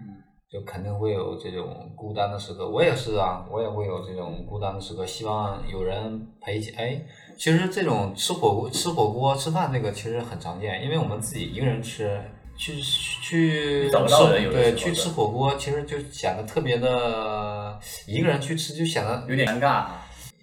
[0.00, 0.18] 嗯
[0.50, 2.68] 就肯定会有这种孤单的时刻。
[2.68, 6.70] 我也是啊，我也会有这种孤单的时刻，希望有人陪起。
[6.76, 7.00] 哎，
[7.36, 12.20] 其实这种吃火锅、吃火锅、吃饭这个其实很常见，因为我们自己一个人吃，
[12.56, 20.00] 去去找不到人吃有的时候对对去吃火锅，其实就显得特别的，一个人去吃就显得有点尴尬啊。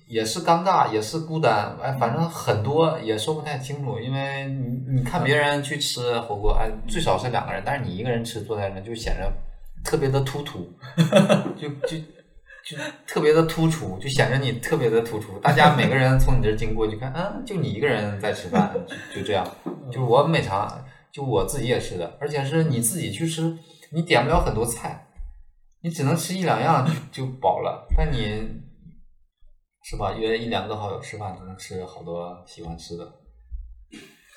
[0.07, 9.31] 也是尴尬，也是孤单，哎，反正很多也说不太清楚，因为你你看别人去吃火锅，哎，最少是两个人，但是你一个人吃坐在那就显得
[9.85, 10.69] 特别的突突，
[11.55, 11.97] 就就
[12.65, 15.39] 就特别的突出，就显得你特别的突出。
[15.39, 18.69] 大家每个人从你这经过，就看，嗯，就你一个人在吃饭，
[19.13, 19.47] 就就这样。
[19.89, 23.57] 就我每场，就我自己也吃的，而且是你自己去吃，
[23.91, 25.07] 你点不了很多菜，
[25.81, 27.87] 你只能吃一两样就就饱了。
[27.97, 28.17] 但你
[29.83, 30.13] 是吧？
[30.13, 33.11] 约一两个好友吃饭，就能吃好多喜欢吃的。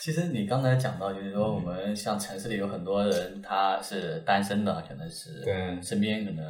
[0.00, 6.44] 其实你刚才讲到，就是说我们像城市里有很多人他是单身的，可能是对身边可能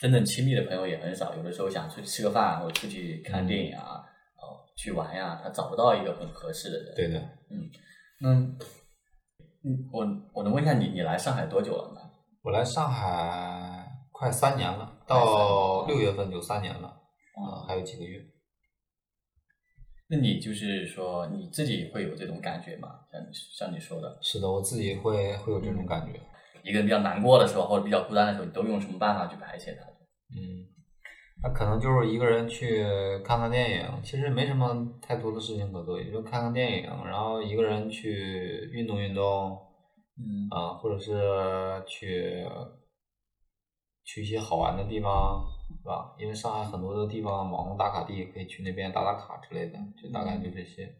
[0.00, 4.00] 真正亲密的朋友也很少，有的时候想出去吃个饭或者出去看电影啊，
[4.36, 6.94] 哦去玩呀，他找不到一个很合适的人。
[6.94, 7.20] 对的，
[8.24, 8.56] 嗯，
[9.64, 12.00] 嗯，我我能问一下你，你来上海多久了呢？
[12.42, 18.20] 我来上海快三年了，到六月份就三年了，啊，还有几个月。
[20.08, 22.88] 那你就是说你自己会有这种感觉吗？
[23.10, 26.20] 像你像你说的，是的，我自己会会有这种感觉。
[26.64, 29.86] 一个人比较难过的时候或者比较孤单的时候，你都用什么办法去排解它？
[30.34, 30.66] 嗯，
[31.42, 32.84] 那可能就是一个人去
[33.24, 39.58] 看看电影，其实没什么太多的事情可做，也就看看电影，然后一个人去运动运动，
[40.16, 41.12] 嗯啊，或者是
[41.86, 42.46] 去
[44.04, 46.14] 去一些好玩的地方，是吧？
[46.18, 50.94] 因为上海很多的地方网红打卡地，可以去那边打打卡之类的，就大概就这些。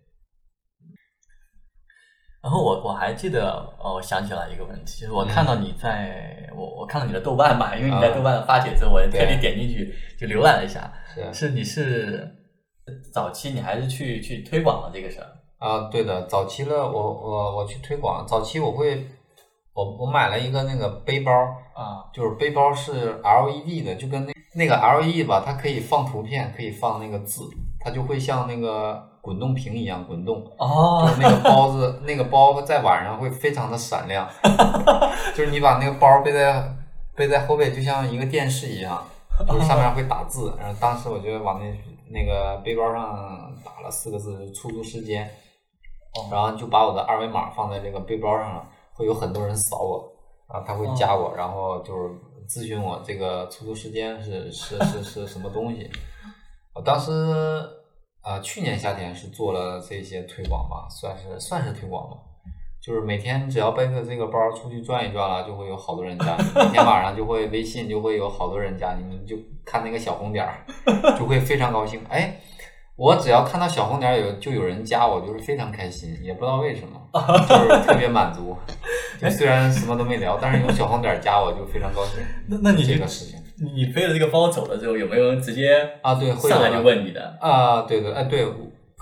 [2.42, 11.32] 然后我我还记得，哦，我想起来一个问题，就是我看到你在，我我看到你的豆瓣嘛，因为你在啊豆瓣发帖之后，我也特地点进去就浏览了一下，是。
[11.32, 12.28] 是你是
[13.12, 15.26] 早期你还是去去推广了这个事儿？
[15.58, 19.06] 啊，对的，早期了，我我我去推广，早期我会，
[19.72, 21.32] 我我买了一个那个背包，
[21.74, 22.10] 啊。
[22.12, 27.42] 就是背包是 LED 的，就跟那那个 LED 吧，它可以放图片，可以放那个字，
[27.78, 30.44] 它就会像那个滚动屏一样滚动。
[30.58, 34.28] 哦就是那个包子， 那个包在晚上会非常的闪亮，
[35.34, 36.76] 就是你把那个包背在
[37.16, 39.02] 背在后背，就像一个电视一样，
[39.48, 40.52] 就是上面会打字。
[40.60, 41.66] 然后当时我就往那
[42.10, 45.24] 那个背包上打了四个字“出租时间”，
[46.14, 50.12] 哦然后就把我的二维码放在这个背包上了，会有很多人扫我，
[50.52, 52.10] 然后他会加我，然后就是
[52.48, 55.88] 咨询我这个出租时间是是是是什么东西。
[56.74, 57.10] 我当时
[58.24, 62.16] 呃去年夏天是做了这些推广吧，算是算是推广吧。
[62.80, 66.44] 就是每天只要背着这个包出去转一转了，就会有好多人加你。
[66.54, 70.64] 每天晚上就会微信就会有好多人加你，你就看那个小红点儿，
[71.16, 72.04] 就会非常高兴。
[72.08, 72.40] 哎，
[72.96, 77.00] 我只要看到小红点儿有就有人加我，就是非常开心，也不知道为什么，
[77.48, 78.56] 就是特别满足。
[79.20, 82.18] 就虽然什么都没聊，但是有小红点儿加我就非常高兴。
[82.50, 87.38] 那那你这个事情你你背着这个包走了之后，有没有人直接啊，对，会上来就问你的？
[87.40, 88.44] 啊，对对，哎，对，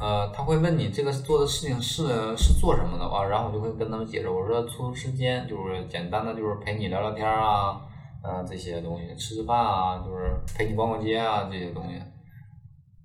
[0.00, 2.04] 呃，他会问你这个做的事情是
[2.36, 7.80] 是做什么的啊，然后我就会跟他们解释，我说出租时间就是简单的就是陪你聊聊天啊，
[8.22, 11.94] 呃，这些东西，吃吃饭啊，就是陪你逛逛街啊，这些东西。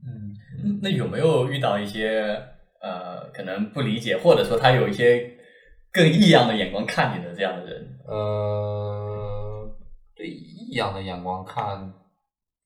[0.08, 2.38] 嗯，那有没有遇到一些
[2.82, 5.32] 呃，可能不理解，或者说他有一些
[5.92, 8.00] 更异样的眼光看你的这样的人？
[8.08, 9.70] 呃，
[10.16, 10.28] 对
[10.76, 11.90] 异样的眼光看，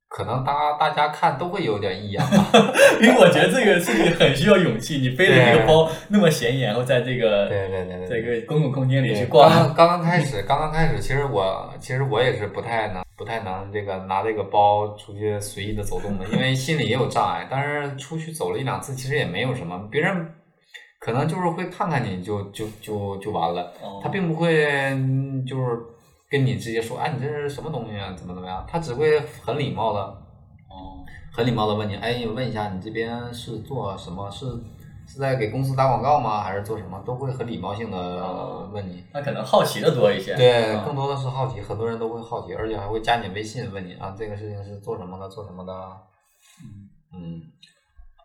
[0.07, 2.49] 可能大大家看都会有点异样吧。
[2.99, 17.47] 因为我觉得这个事情很需要勇气，你背着这个包那么显眼，然后在这个对对对对这个公共空间里去逛刚，刚开始，刚刚开始，其实我其实我也是不太能不太能这个拿这个包出去随意的走动的，因为心里也有障碍。
[17.47, 20.27] 但是出去走了一两次，其实也没有什么，别人
[20.99, 25.77] 可能就是会看看你就就就就完了，哦他并不会嗯就是
[26.29, 28.63] 跟你直接说，哎，你这是什么东西啊，怎么怎么样？
[28.67, 29.99] 他只会很礼貌的
[30.69, 34.29] 哦，很礼貌的问你，哎，问一下你这边是做什么？
[34.29, 34.45] 是
[35.07, 36.41] 是在给公司打广告吗？
[36.41, 37.01] 还是做什么？
[37.03, 39.03] 都会很礼貌性的哦问你。
[39.11, 40.35] 那可能好奇的多一些。
[40.35, 45.73] 对，嗯更多的是好奇，很多人都会好奇，而且还会加你微信问你啊，这个事情是做什么的，做什么的。
[47.11, 47.41] 嗯，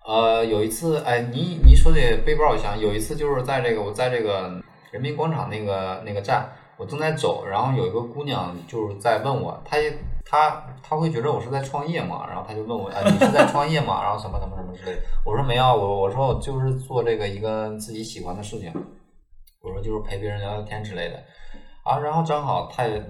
[0.06, 14.02] 呃，有一次，哎，你你说这背包，我想有一次就是在这个我在这个人民广场那个那个站，我正在走，然后有一个姑娘就是在问我，她也她她会觉得我是在创业嘛，然后她就问我，啊，你是在创业吗？
[14.02, 18.72] 然后什么什么什么之类，我说没有，我我说我就是做这个一个自己喜欢的事情，
[19.60, 21.22] 我说就是陪别人聊聊天之类的，
[21.84, 23.02] 啊，然后正好她也。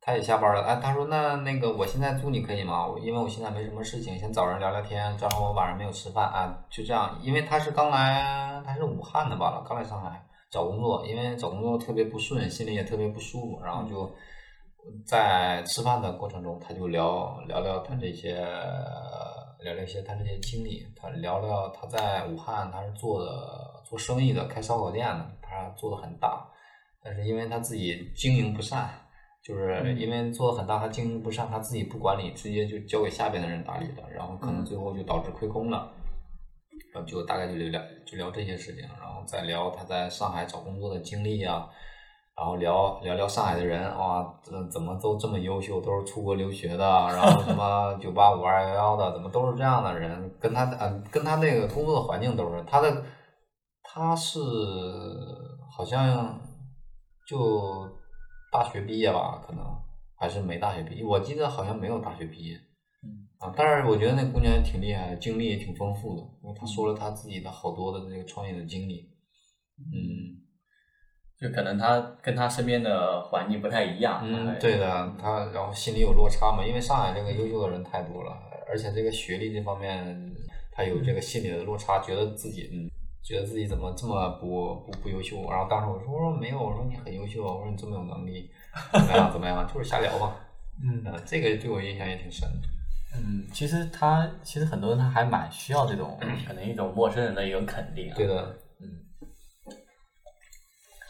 [0.00, 2.86] 她也下班了，哎，她说那那个我现在租你可以吗？
[2.98, 7.18] 因为我现在没什么事情，先找人聊聊天，正好我晚上没有吃饭啊，就这样。
[7.20, 14.10] 因为她是刚来，她是武汉的吧，刚来上海找工作，因为找工作特别不顺，心里也特别不舒服，然后就
[15.04, 18.34] 在吃饭的过程中，他就聊聊聊他这些，
[19.60, 26.48] 聊聊一些他这些经历，他聊聊他在武汉他是做的做生意的，开烧烤店的，他做的很大，
[27.02, 28.88] 但是因为他自己经营不善。
[29.40, 35.90] 就是因为做的很大，他经营不善，他自己不管理，直接就交给下边的人打理了，然后可能最后就导致亏空了。
[37.02, 41.68] 就大概就聊就聊这些事情，然后再聊他在上海找工作的经历啊，
[42.36, 50.32] 然后聊聊聊上海的人哇，怎怎么都这么优秀，都是出国留学的，然后什么九八五二幺幺的，怎么都是这样的人？
[50.38, 53.04] 跟他嗯，跟他那个工作的环境都是他的，
[53.82, 54.38] 他是
[55.70, 56.38] 好像
[57.26, 57.88] 就
[58.52, 59.64] 大学毕业吧，可能
[60.16, 62.58] 还是没大学毕业，我记得好像没有大学毕业。
[63.38, 69.08] 啊，但是我觉得那姑娘也挺厉害，经历也挺丰富的，因为她说了她自己的好多的这个创业的经历，
[69.78, 70.42] 嗯，
[71.40, 78.36] 就可能她跟她身边的环境不太一样，嗯，对的，她然后心里有落差嘛，因为上海这个优秀的人太多了，
[78.68, 80.34] 而且这个学历这方面，
[80.72, 82.90] 她有这个心理的落差，觉得自己嗯，
[83.22, 88.50] 觉得自己怎么这么不不不优秀，然后当时我说我说没有，我说你很优秀，我说你这么有能力，
[88.92, 90.34] 怎么样怎么样，就是瞎聊吧，
[90.82, 92.68] 嗯，这个对我印象也挺深的。
[93.16, 98.14] 嗯，其实他其实很多人他还蛮需要这种可能一种陌生人的一种肯定啊。
[98.14, 98.86] 对的，嗯。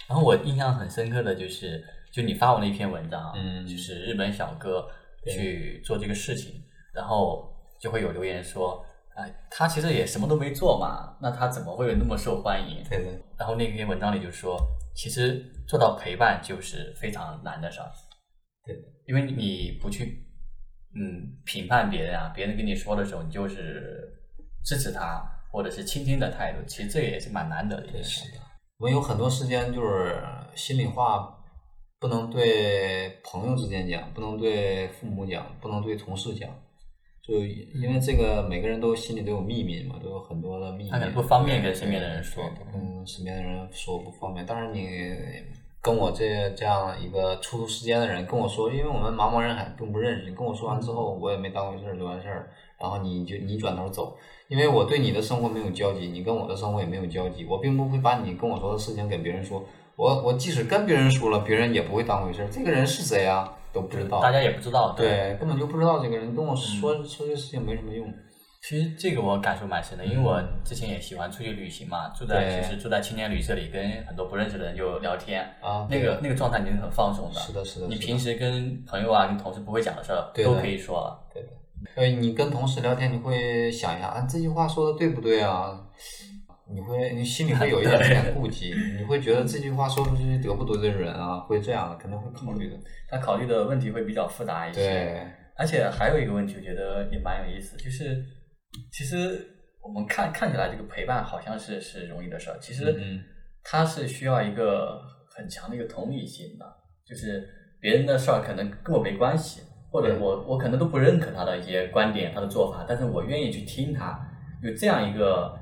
[0.08, 4.88] 然后我印象很深刻的就是，就你发我那篇文章，嗯，就是日本小哥
[5.26, 6.62] 去做这个事情，
[6.94, 12.82] 然后就会有留言说，哎，他其实也什么都没做嘛，那他怎么会那么受欢迎？
[12.88, 13.10] 对的。
[13.36, 14.56] 然后那篇文章里就说，
[14.94, 17.90] 其实做到陪伴就是非常难的事儿。
[18.64, 20.24] 对的，因为你不去。
[21.00, 24.12] 嗯，评判别人啊，别人跟你说的时候，你就是
[24.64, 28.28] 支持他，或者是倾听的态度，其实这也是蛮难得的一件事。
[28.78, 30.16] 我们有很多时间就是
[30.56, 31.38] 心里话
[32.00, 36.50] 不能对朋友之间讲，不能对父母讲，不能对同事讲，
[37.22, 44.44] 就因为这个每个人都心里都有秘密嘛，都有很多的秘密，不方便跟身边的人说，跟身边的人说不方便。
[44.44, 45.14] 但是你。
[45.80, 50.28] 跟我这这样一个出租时间的人跟我说，因为我们茫茫人海并不认识。
[50.28, 52.50] 你跟我说完之后，我也没当回事儿，就完事儿。
[52.78, 54.16] 然后你就你转头走，
[54.48, 57.44] 因为我对你的生活没有交集，你跟我的生活也没有交集。
[57.48, 59.64] 我并不会把你跟我说的事情给别人说。
[59.96, 62.48] 我我即使跟别人说了，别人也不会当回事儿。
[62.48, 63.52] 这个人是谁啊？
[63.72, 64.20] 都不知道。
[64.20, 64.94] 大家也不知道。
[64.96, 66.34] 对，根本就不知道这个人。
[66.34, 68.06] 跟我说说这事情没什么用。
[68.60, 77.40] 其实这个我感受蛮深的，因为我之前也喜欢出去旅行嘛，住在其实住在青年旅社里，跟很多不认识的人就聊天啊，那个那个状态你是很放松的。
[77.40, 77.86] 是的，是的。
[77.86, 81.26] 你平时跟朋友啊、跟同事不会讲的事儿，都可以说了。
[81.32, 81.48] 对的。
[81.94, 85.80] 呃，你跟同事聊天，你会想一下，啊，这句话说的对不对啊？
[86.70, 91.38] 你会，你心里会有一点 点顾忌，你会觉得这句话说出去得不得罪人啊？
[91.48, 92.76] 会这样，肯定会考虑的。
[93.08, 94.80] 他考虑的问题会比较复杂一些。
[94.80, 95.26] 对。
[95.56, 98.22] 而且还有一个问题，我觉得也蛮有意思，就是。
[98.92, 99.46] 其实
[99.82, 103.20] 我们看看起来这个陪伴好像是是容易的事儿，其实
[103.64, 106.66] 它是需要一个很强的一个同理心的，
[107.04, 107.48] 就是
[107.80, 114.20] 别人的事儿可能跟我没关系，或者我我可能都不认可他的一些观点、他的做法，但是我愿意去听他，
[114.62, 115.58] 有这样一个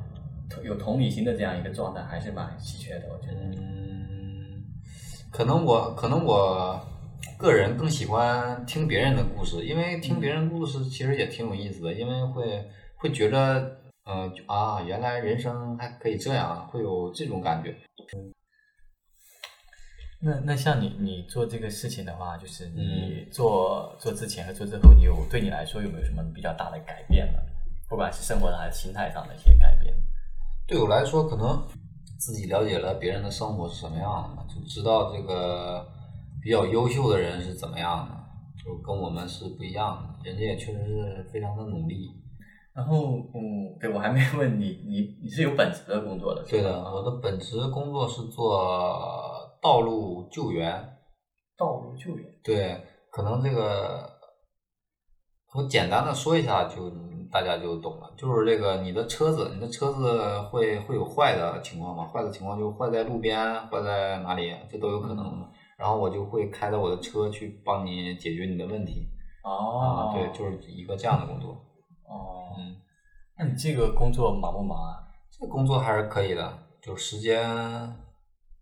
[0.65, 3.41] 有同理心的这样一个状态，还是蛮稀缺的，我觉得。
[3.61, 4.65] 嗯，
[5.31, 6.81] 可能我可能我
[7.39, 12.69] 个人更喜欢听别人的故事，因为听别人故事其实也挺有意思的，因为会。
[12.99, 17.77] 会觉得，嗯，啊，原来人生还可以这样，会有这种感觉。
[20.19, 27.39] 那那像你你做这个事情的话，就是你做做之前和做之后，你有对你来说有没有什么比较大的改变呢？
[27.89, 29.95] 不管是生活上还是心态上的一些改变。
[30.67, 31.63] 对我来说，可能
[32.19, 35.87] 自己了解了别人的生活是什么样的，就知道这个
[36.43, 42.11] 比较优秀的人是怎么样的，就跟我们是不一样的，人家也确实是非常的努力。
[42.77, 46.45] 然后，嗯，对我还没问你，你你是有本职的工作的？
[46.47, 48.69] 对的，我的本职工作是做
[49.63, 50.71] 道路救援。
[51.57, 52.27] 道路救援。
[52.45, 52.79] 对，
[53.11, 54.07] 可能这个
[55.55, 56.93] 我简单的说一下，就
[57.33, 58.13] 大家就懂了。
[58.15, 62.07] 就是这个，你的车子，你的车子会会有坏的情况吗？
[62.13, 65.25] 坏的情况就坏在路边，坏在哪里，这都有可能。
[65.79, 69.09] 然后我就会开着我的车去帮你解决你的问题。
[69.43, 70.13] 哦。
[70.15, 71.57] 对，就是一个这样的工作。
[72.09, 72.77] 哦，嗯，
[73.37, 75.09] 那你这个工作忙不忙啊？
[75.31, 77.45] 这个工作还是可以的，就时间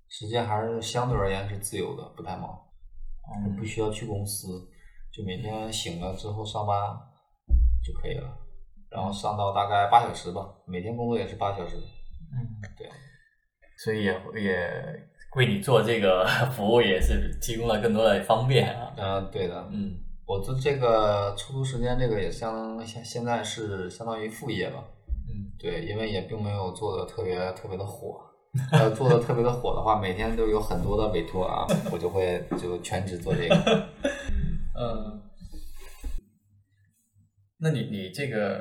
[0.08, 2.58] 时间还是相对而言是自由的，不太忙，
[3.44, 4.48] 嗯，不需要去公司，
[5.12, 6.76] 就每天醒了之后上班
[7.84, 8.28] 就可以了，
[8.90, 12.88] 然后上到大概八小时吧，每天工作也是八小时，嗯，对，
[13.76, 14.12] 所以也
[14.42, 20.00] 也为你做这个 服务也是提供了更多的方便啊，嗯，对的，嗯。
[20.26, 24.82] 我的这个出租时间，这个也相现现在是相当于副业吧。
[25.28, 28.20] 嗯，对，因为也并没有做的特别特别的火，
[28.72, 33.54] 要做的特别的火的话，每天都有很多的委托啊，我就会就全职做这个。
[34.76, 35.22] 嗯，
[37.58, 38.56] 那你你这个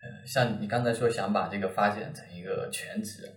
[0.00, 3.28] 呃，像你刚才说想把这个发展成一个全职，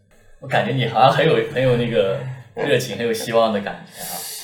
[0.41, 2.19] 我感觉你好像很有很有那个
[2.55, 4.36] 热情，很有希望的感觉啊。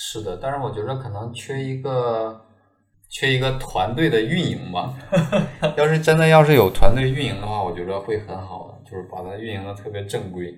[0.00, 2.40] 是的，但是我觉得可能缺一个
[3.08, 4.96] 缺一个团队的运营吧。
[5.76, 10.56] 要是真的要是有团队运营的话，我觉得会很好的，就是把它运营的特别正规，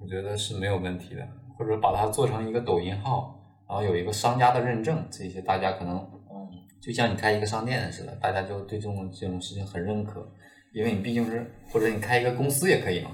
[0.00, 1.28] 我觉得是没有问题的。
[1.58, 6.48] 或者把它做成一个抖音号，然后有一个商家的认证，这些大家可能，嗯，
[6.80, 10.26] 就像你开一个商店似的，大家就对这种这种事情很认可，
[10.72, 13.10] 因为你毕竟是或者你开一个公司也可以嘛。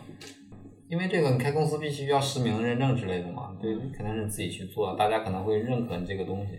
[0.88, 6.52] 因为这个，你开公司必须要实名认证之类的嘛，对，肯定是自己去做，大家可能会认可你这个东西。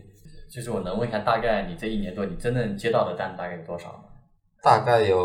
[0.54, 4.04] 就是我能问一下，大概你这一年多，你真正接到的单大概有多少吗？
[4.64, 5.18] 大概有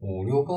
[0.00, 0.54] 五六个，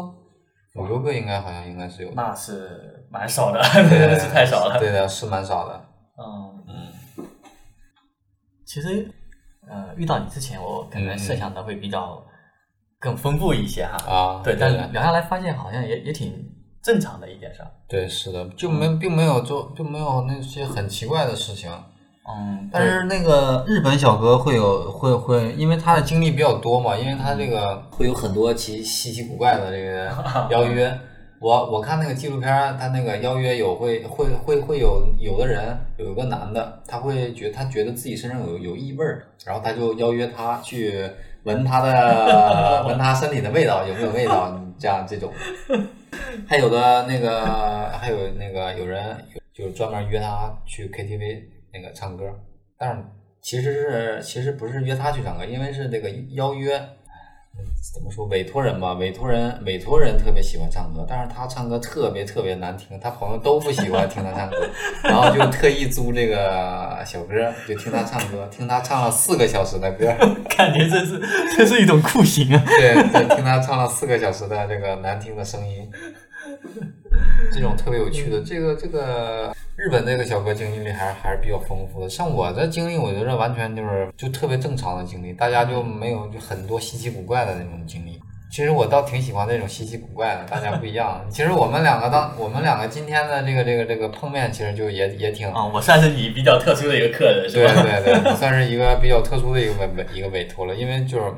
[0.76, 2.12] 五六个应该好像应该是有。
[2.12, 4.78] 那是蛮少的， 真的是太少了。
[4.80, 5.86] 对的，是蛮少的。
[6.18, 7.26] 嗯嗯。
[8.66, 9.12] 其实，
[9.68, 12.24] 呃，遇到你之前，我可能设想的会比较。
[13.00, 16.34] 更丰富一些哈啊，对，但聊下来发现好像也也挺
[16.82, 17.72] 正常的一件事儿。
[17.88, 21.72] 对，是的，就没并没有做，并没有那些很奇怪的事情。
[22.30, 30.12] 嗯，但是那个日本小哥会有会会，因为他的经历比较多嘛，因为他这个会有很多奇稀奇古怪的这个
[30.52, 30.94] 邀约。
[31.40, 41.10] 我我看那个纪录片，他那个邀约有会会会会有有的人有一个男的，他会觉他觉得自己身上有有异味儿，然后他就邀约他去。
[41.44, 44.60] 闻他的， 闻他身体的味道有没有味道？
[44.78, 45.34] 这样这种，
[46.48, 49.18] 还有的那个，还有那个有人
[49.54, 52.24] 就专门约他去 KTV 那个唱歌，
[52.78, 53.04] 但是
[53.42, 56.82] 其实是其实不是约他去唱歌，因为是那个邀约。
[57.94, 64.70] 怎么说委托人吧，委托人委托人特别喜欢唱歌，但是他唱歌特别特别难听，他朋友都不喜欢听他唱歌，
[65.04, 70.06] 然后就特意租这个小哥，就听他唱歌，听他唱了四个小时的歌，
[70.56, 71.22] 感觉这是
[71.58, 72.64] 这是一种酷刑啊！
[72.66, 75.90] 对，听他唱了四个小时的这个难听的声音，
[77.52, 79.54] 这种特别有趣的这个这个。
[79.82, 88.20] 日本这个小哥经历还是还是比较丰富的，像我的经历，我觉得完全就是就特别正常的经历，大家就没有就很多稀奇古怪的那种经历。
[88.52, 91.26] 其实我倒挺喜欢那种稀奇古怪的，大家不一样。
[91.30, 97.72] 其实我们两个当我们两个今天的这个这个这个碰面，其实就也也挺啊，我算是你比较特殊的一个客人，是吧？
[97.82, 101.34] 对对对，算是一个比较特殊的一个委委一个委托了，因为就是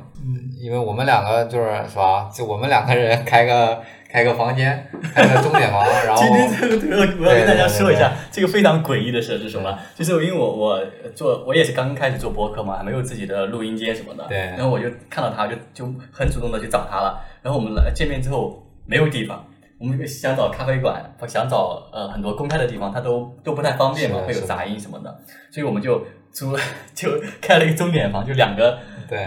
[0.59, 2.27] 因为我们两个就是是吧？
[2.33, 3.79] 就我们两个人开个。
[4.11, 6.49] 开个房间，开个钟点房， 然后今天
[6.79, 9.79] 这个我要跟大家说一下，这个非常诡异的事是什么？
[9.95, 10.85] 就是因为我我
[11.15, 14.25] 做我也是刚刚开始做播客嘛，还没有自己的录音间什么的。
[14.27, 14.37] 对。
[14.37, 17.21] 然后我就看到他，就就很主动的去找他了。
[17.41, 19.47] 然后我们来见面之后没有地方，
[19.79, 25.19] 我们想找咖啡馆，想找呃很多公开的地方，他都都不太方便嘛，会有杂音什么的。
[25.49, 26.53] 所以我们就租
[26.93, 27.09] 就
[27.39, 28.77] 开了一个钟点房，就两个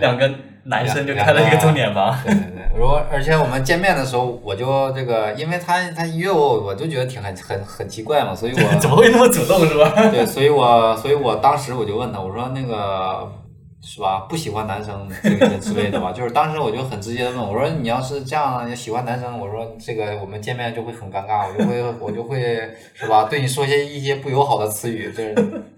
[0.01, 0.31] 两个。
[0.65, 2.65] 男生就开了一个重点房，对对对。
[2.75, 9.93] 如果而且我们见面的时候，我就这个，因为他他约我，我就觉得挺很很很奇怪嘛，所以我 怎么会那么主动是吧？
[10.11, 13.31] 对，所以我所以我当时我就问他，我说那个
[13.83, 14.21] 是吧？
[14.29, 16.11] 不喜欢男生这个之类的吧？
[16.13, 22.41] 就是当时我就很直接的问，我说你要是这样喜欢男生，我说这个我们见面就会很尴尬，我就会我就会
[22.95, 23.25] 是吧？
[23.25, 25.35] 对你说些一些不友好的词语，这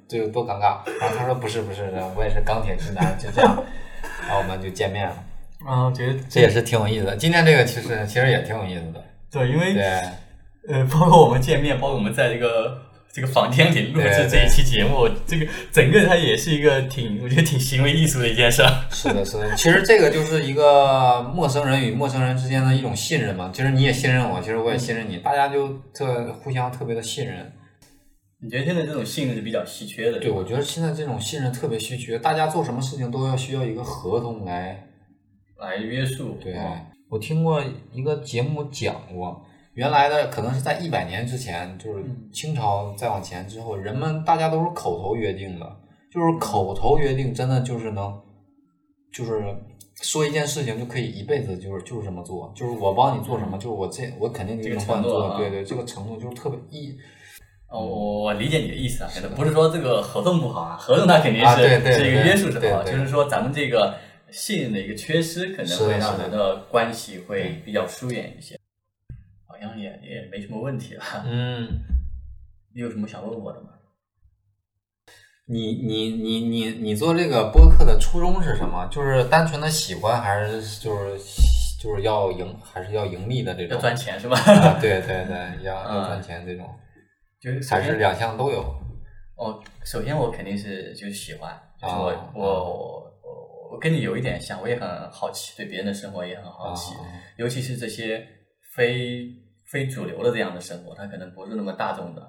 [0.09, 0.79] 就多尴尬。
[1.01, 3.63] 然后他说不是不是的，我也是钢铁直男，就这样。
[4.27, 5.17] 然后我们就见面了，
[5.67, 7.17] 啊，我觉得这也是挺有意思的。
[7.17, 9.83] 今天这个其实其实也挺有意思的，对，因为对，
[10.69, 12.83] 呃，包括我们见面，包括我们在这个
[13.13, 18.63] 这个房间里录制这一期节目，这个整个它也是一个挺，我觉得挺行为艺术的一件事。
[18.91, 23.51] 是的，是的，其实这个就是一个陌生人与陌生人之间的一种信任嘛。
[23.55, 27.53] 其实你也信任我，其实我也信任你，大家就特互相特别的信任。
[28.47, 30.21] 你觉得现在这种信任是比较稀缺的？
[30.21, 34.87] 对，我觉得现在这种信任特别稀缺，大家做什么事情都要需要一个合同来
[35.59, 36.37] 来约束。
[36.41, 36.57] 对，
[37.11, 39.43] 我听过一个节目讲过，
[39.75, 45.67] 原来的可能是在一百年之前，就是清朝再往前之后，人们大家都是口头约定的，
[46.13, 48.17] 就是口头约定，真的就是能，
[49.13, 49.43] 就是
[50.03, 56.97] 说一件事情就可以一辈子，就是就是这么做，就是我帮你做什么，就是我这我肯定就能帮你做，对对，这个承诺就是特别一。
[57.69, 63.99] 哦，我我理解你的意思啊，不是说这个合同不好啊，合同它肯定是是一个约束是好，就是说咱们这个
[64.31, 68.59] 信任的一个缺失，可能会让人的关系会比较疏远一些。
[69.49, 71.03] 好像也也没什么问题了。
[71.27, 71.67] 嗯，
[72.75, 73.71] 你有什么想问我的吗？
[75.49, 78.87] 你你你你你做这个播客的初衷是什么？
[78.91, 81.57] 就是单纯的喜欢，还是就是？
[81.79, 84.37] 就是要盈还是要盈利的这种要赚钱是吧？
[84.39, 86.67] 啊，对对对，要要赚钱这种，
[87.71, 88.63] 还是两项都有。
[89.37, 93.13] 哦，首先我肯定是就是喜欢，就是我、啊我我
[93.73, 97.01] 我跟你有一点像，我也很好奇，对别人的生活也很好奇，啊
[97.37, 98.27] 尤其是这些
[98.75, 99.29] 非
[99.71, 102.23] 非主流的这样的生活，他可能不是那么大众的，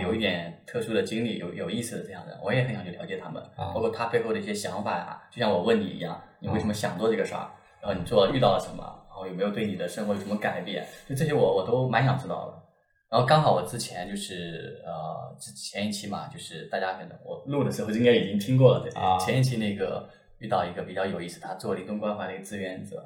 [0.00, 7.50] 有一点特殊的经历，有有意思的这样的，我也很想去了解他们，啊包括他背后的一些想法呀、就像我问你一样，你为什么想做这个事儿？
[7.82, 8.82] 然后你做遇到了什么？
[9.08, 10.86] 然后有没有对你的生活有什么改变？
[11.06, 12.63] 就这些我我都蛮想知道的。
[13.10, 19.16] 然后刚好我之前就是呃之前一期嘛，就是大家可能我录的时候应该已经听过了，对，啊？
[19.18, 22.96] 前一期那个遇到一个比较有意思，他做临终关怀的一个志愿者，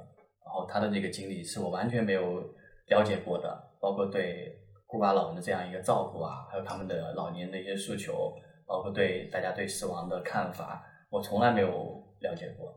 [0.44, 2.40] 然后他的这个经历是我完全没有
[2.88, 8.32] 了解过的，包括对孤寡老人的这样一个照顾啊，还有他们的老年的一些诉求，
[8.66, 12.72] 包括对大家对死亡的看法，我从来没有了解过，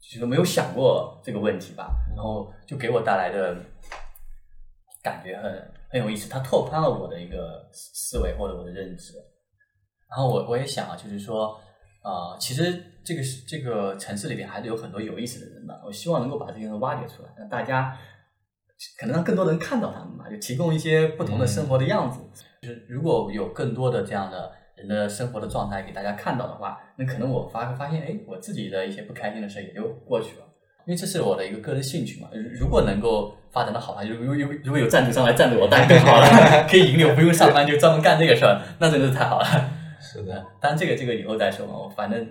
[0.00, 3.56] 就是没有想过这个问题吧，然后就给我带来的
[5.02, 5.52] 感觉很
[5.92, 9.12] 很有意思，它拓宽了我的一个思维或者我的认知。
[10.08, 11.60] 然后我我也想啊，就是说，
[12.02, 17.96] 呃，其实这个是这个城市里边还是有很多有意思的人的，我希望能够把这些人挖掘出来，让大家
[18.98, 22.20] 可能让更多人看到他们吧，就提供一些不同的生活的样子。
[22.62, 30.46] 就是如果有更多的这样的人的生活的状态给大家看到的话，那可能我发发现，哎，我自己的一些不开心的事也就过去了。
[30.86, 36.26] 因为这是我的一个个人兴趣嘛，如如果能够发展的好的话，如如如如果有赞助商来赞助我，当然更好了，
[36.68, 39.46] 可以盈利，我不用上班就专门干这个事儿，那真的是太好了。
[40.00, 42.28] 是的，当然这个这个以后再说嘛，我反正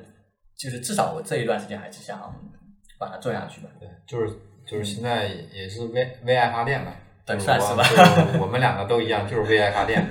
[0.57, 2.19] 就是至少我这一段时间还是想
[2.99, 3.69] 把它做下去吧。
[3.79, 4.33] 对，就是
[4.67, 6.91] 就是现在也是为为爱发电嘛，
[7.39, 10.05] 算是吧就是我们两个都一样，就是为爱发电，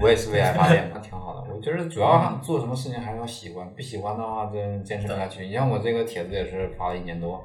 [0.00, 1.52] 我也是为爱发电，那挺好的。
[1.54, 5.46] 我觉得主要做什么事情还是要喜欢，不喜欢的话真坚持不下去。
[5.46, 7.44] 你像我这个帖子也是发了一年多，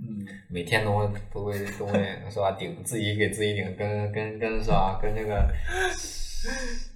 [0.00, 1.92] 嗯，每天都会都会都会
[2.30, 5.48] 是吧顶自己给自己顶跟跟跟是吧 跟那个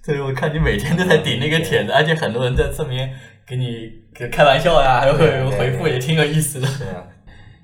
[0.05, 3.13] 对，我看你每天都在顶那个帖子，而且很多人在侧面
[3.45, 6.67] 给你给开玩笑呀，还有对对回复也挺有意思的。
[6.67, 7.03] 是啊，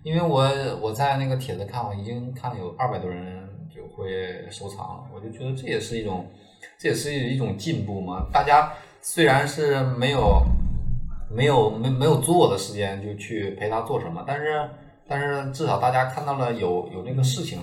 [0.03, 0.41] 因为我
[0.81, 6.29] 我在那个帖子看，我已经看了有二百多人就会收藏了，我就觉得这也是一种，
[6.77, 8.27] 这也是一种进步嘛。
[8.31, 10.45] 大家虽然是没有
[11.31, 14.69] 没有没没有做的时间就去陪他做什么，但是
[15.09, 17.59] 但是至少大家看到了有有这个事情，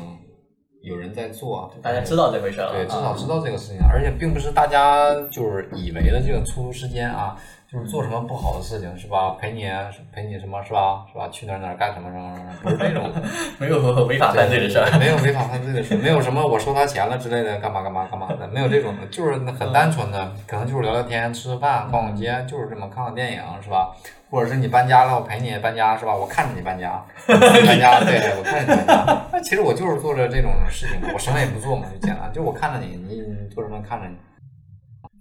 [0.83, 7.37] 有人在做，大家知道这回事儿了，对，至啊少知道这个事情，而且并不是大家就是以为的这个出租时间啊，
[7.71, 9.37] 就是做什么不好的事情是吧？
[9.41, 9.65] 陪你
[10.13, 11.05] 陪你什么是吧？
[11.13, 11.29] 是吧？
[11.29, 13.11] 去哪儿哪儿干什么什么什么，不是这种
[13.59, 14.99] 没有违法犯罪的事儿。
[14.99, 23.91] 没有违法犯罪的事，没有什么我收他钱了之类的，干嘛干嘛干嘛的，没有这种的，就是很单纯的，可能就是聊聊天、吃吃饭、逛逛街，就是这么看看电影是吧？
[24.31, 26.15] 或者是你搬家了，我陪你搬家是吧？
[26.15, 29.27] 我看着你搬家， 搬家，对对，我看着你搬家。
[29.33, 34.17] 那其实我就是做着这种事情嘛，我什么也不做嘛，就简单，就我看着你，你你做什么看着你。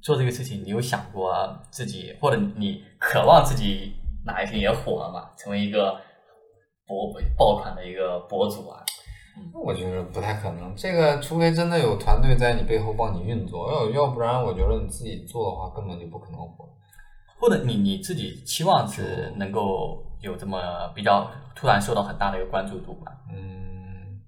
[0.02, 1.34] 做这个事情，你有想过
[1.72, 3.94] 自己，或者你渴望自己
[4.26, 5.30] 哪一天也火了吗？
[5.38, 6.00] 成为一个
[6.86, 8.84] 博爆款的一个博主啊？
[9.64, 16.70] 我觉得不太可能，这个除非真的有团队在你背后帮你运作，要要不然我觉得你自己做的话根本就不可能火。
[17.38, 20.60] 或者你你自己期望是能够有这么
[20.96, 23.12] 比较突然受到很大的一个关注度吗？
[23.32, 24.20] 嗯，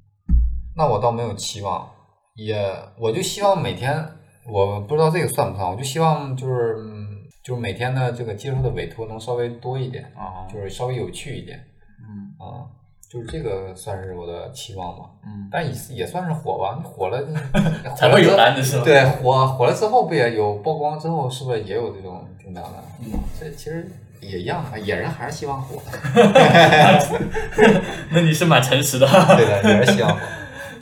[0.75, 1.89] 那我倒没有期望，
[2.35, 2.55] 也
[2.99, 4.05] 我就希望每天，
[4.47, 7.07] 我不知道这个算不算，我就希望就是嗯
[7.43, 11.57] 就是每天的这个接受的委托能稍微多一点，啊就是稍微有趣一点。
[11.99, 12.27] 嗯。
[12.37, 12.69] 啊，
[13.09, 15.05] 就是这个算是我的期望吧。
[15.25, 17.21] 嗯，但也也算是火吧，你火了，
[17.95, 18.83] 才会有火了之后单子是吧？
[18.83, 22.83] 对，火火了之后不也有曝光之后，是不是也有这种订单了？
[23.01, 23.89] 嗯，这其实
[24.19, 25.81] 也一样的，也是还是希望火。
[28.11, 29.07] 那你是蛮诚实的。
[29.07, 30.19] 对的， 也是希望火。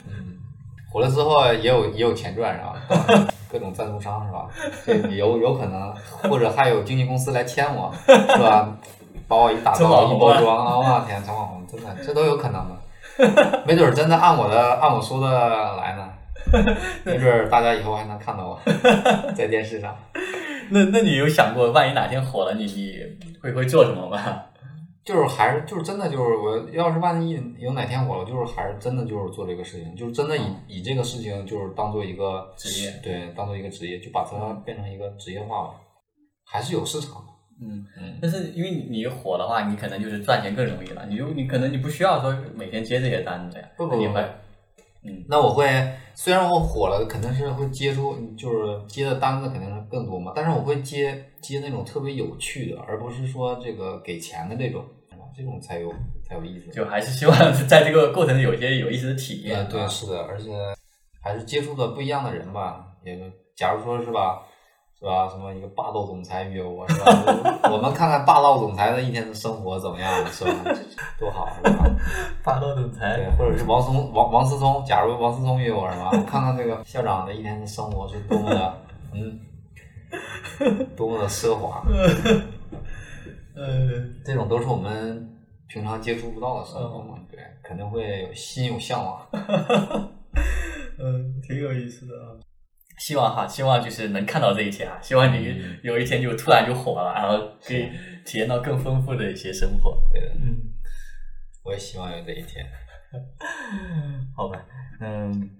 [0.08, 0.36] 嗯，
[0.90, 3.28] 火了之后也有也有钱赚是吧？
[3.48, 4.48] 各种赞助商是吧？
[4.84, 5.94] 这有有可能，
[6.28, 8.76] 或者还有经纪公司来签我，是吧？
[9.28, 10.76] 把我一打造一包装啊！
[10.76, 12.76] 我天，成网红，真的这都有可能的。
[13.66, 16.08] 没准儿真的按我的按我说的来呢，
[17.04, 18.60] 没准儿大家以后还能看到我
[19.34, 19.96] 在电视上。
[20.70, 22.98] 那那你有想过，万一哪天火了，你你
[23.42, 24.18] 会会做什么吗？
[25.04, 35.70] 就是还是就是真的就是我要是万一有哪天火了，就是还是真的就是做这个事情，就是真的以、嗯以这个事情就是当做一个职业对，当做一个职业，就把它变成一个职业化吧，
[36.44, 37.35] 还是有市场的。
[37.60, 41.06] 嗯，嗯，但是因为你你火的话，你可能就是赚钱更容易了。
[41.08, 44.20] 你就你可能你不需要说每天接这些单子呀，不不不会。
[45.04, 45.66] 嗯那我会
[46.14, 54.84] 虽然我火了，肯定是会接出就是接的单子肯定是更多嘛，但是我会接接那种特别有趣的，而不是说这个给钱的这种。
[55.36, 55.92] 这种才有
[56.24, 56.70] 才有意思。
[56.70, 59.68] 就还是希望在这个过程有一些有意思的体验。
[59.68, 60.50] 对对，是的，而且
[61.20, 62.86] 还是接触的不一样的人吧。
[63.04, 63.14] 也，
[63.54, 64.42] 假如说是吧，
[65.06, 65.28] 是吧？
[65.28, 67.06] 什么一个霸道总裁约我，是吧？
[67.70, 70.50] 我们看看霸道总裁的一天的生活怎么样，是吧？
[71.16, 71.86] 多好，是吧？
[72.42, 73.16] 霸道总裁。
[73.16, 76.10] 对，或者是王松王王思聪，假如王思聪约我，是吧？
[76.12, 78.78] 我看看这个校长的一天的生活是多么的，
[79.14, 79.38] 嗯，
[80.96, 81.84] 多么的奢华。
[83.54, 83.88] 呃，
[84.24, 85.38] 这种都是我们
[85.68, 89.20] 平常接触不到的生活嘛，对，肯定会有心有向往。
[90.98, 92.34] 嗯，挺有意思的啊。
[92.98, 94.98] 希望哈，希望就是能看到这一天啊！
[95.02, 97.88] 希望你有一天就突然就火了，然后可以
[98.24, 100.02] 体验到更丰富的一些生活。
[100.12, 100.56] 对的，嗯，
[101.64, 102.66] 我也希望有这一天。
[104.36, 104.64] 好吧，
[105.00, 105.50] 嗯。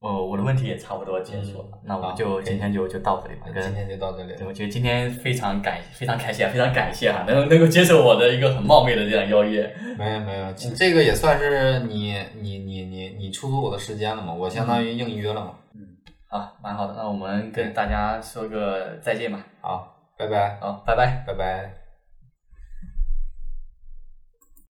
[0.00, 3.46] 哦，我的问题也差不多结束了，那我们就今天就就到这里吧。
[3.46, 4.34] 今天就到这里。
[4.46, 9.74] 我觉得今天非常感非常开心啊，非常感谢哈，能能够接受我的一个很冒昧的这样邀约。
[9.96, 15.54] 没有没有，这个也算是你你你你你出租我的时间了嘛，我相当于应约了嘛。
[15.74, 15.83] 嗯，
[16.34, 19.38] 好，蛮好的，那我们跟大家说个再见吧。
[19.60, 20.58] 好，拜拜。
[20.60, 21.83] 好，拜拜，拜拜。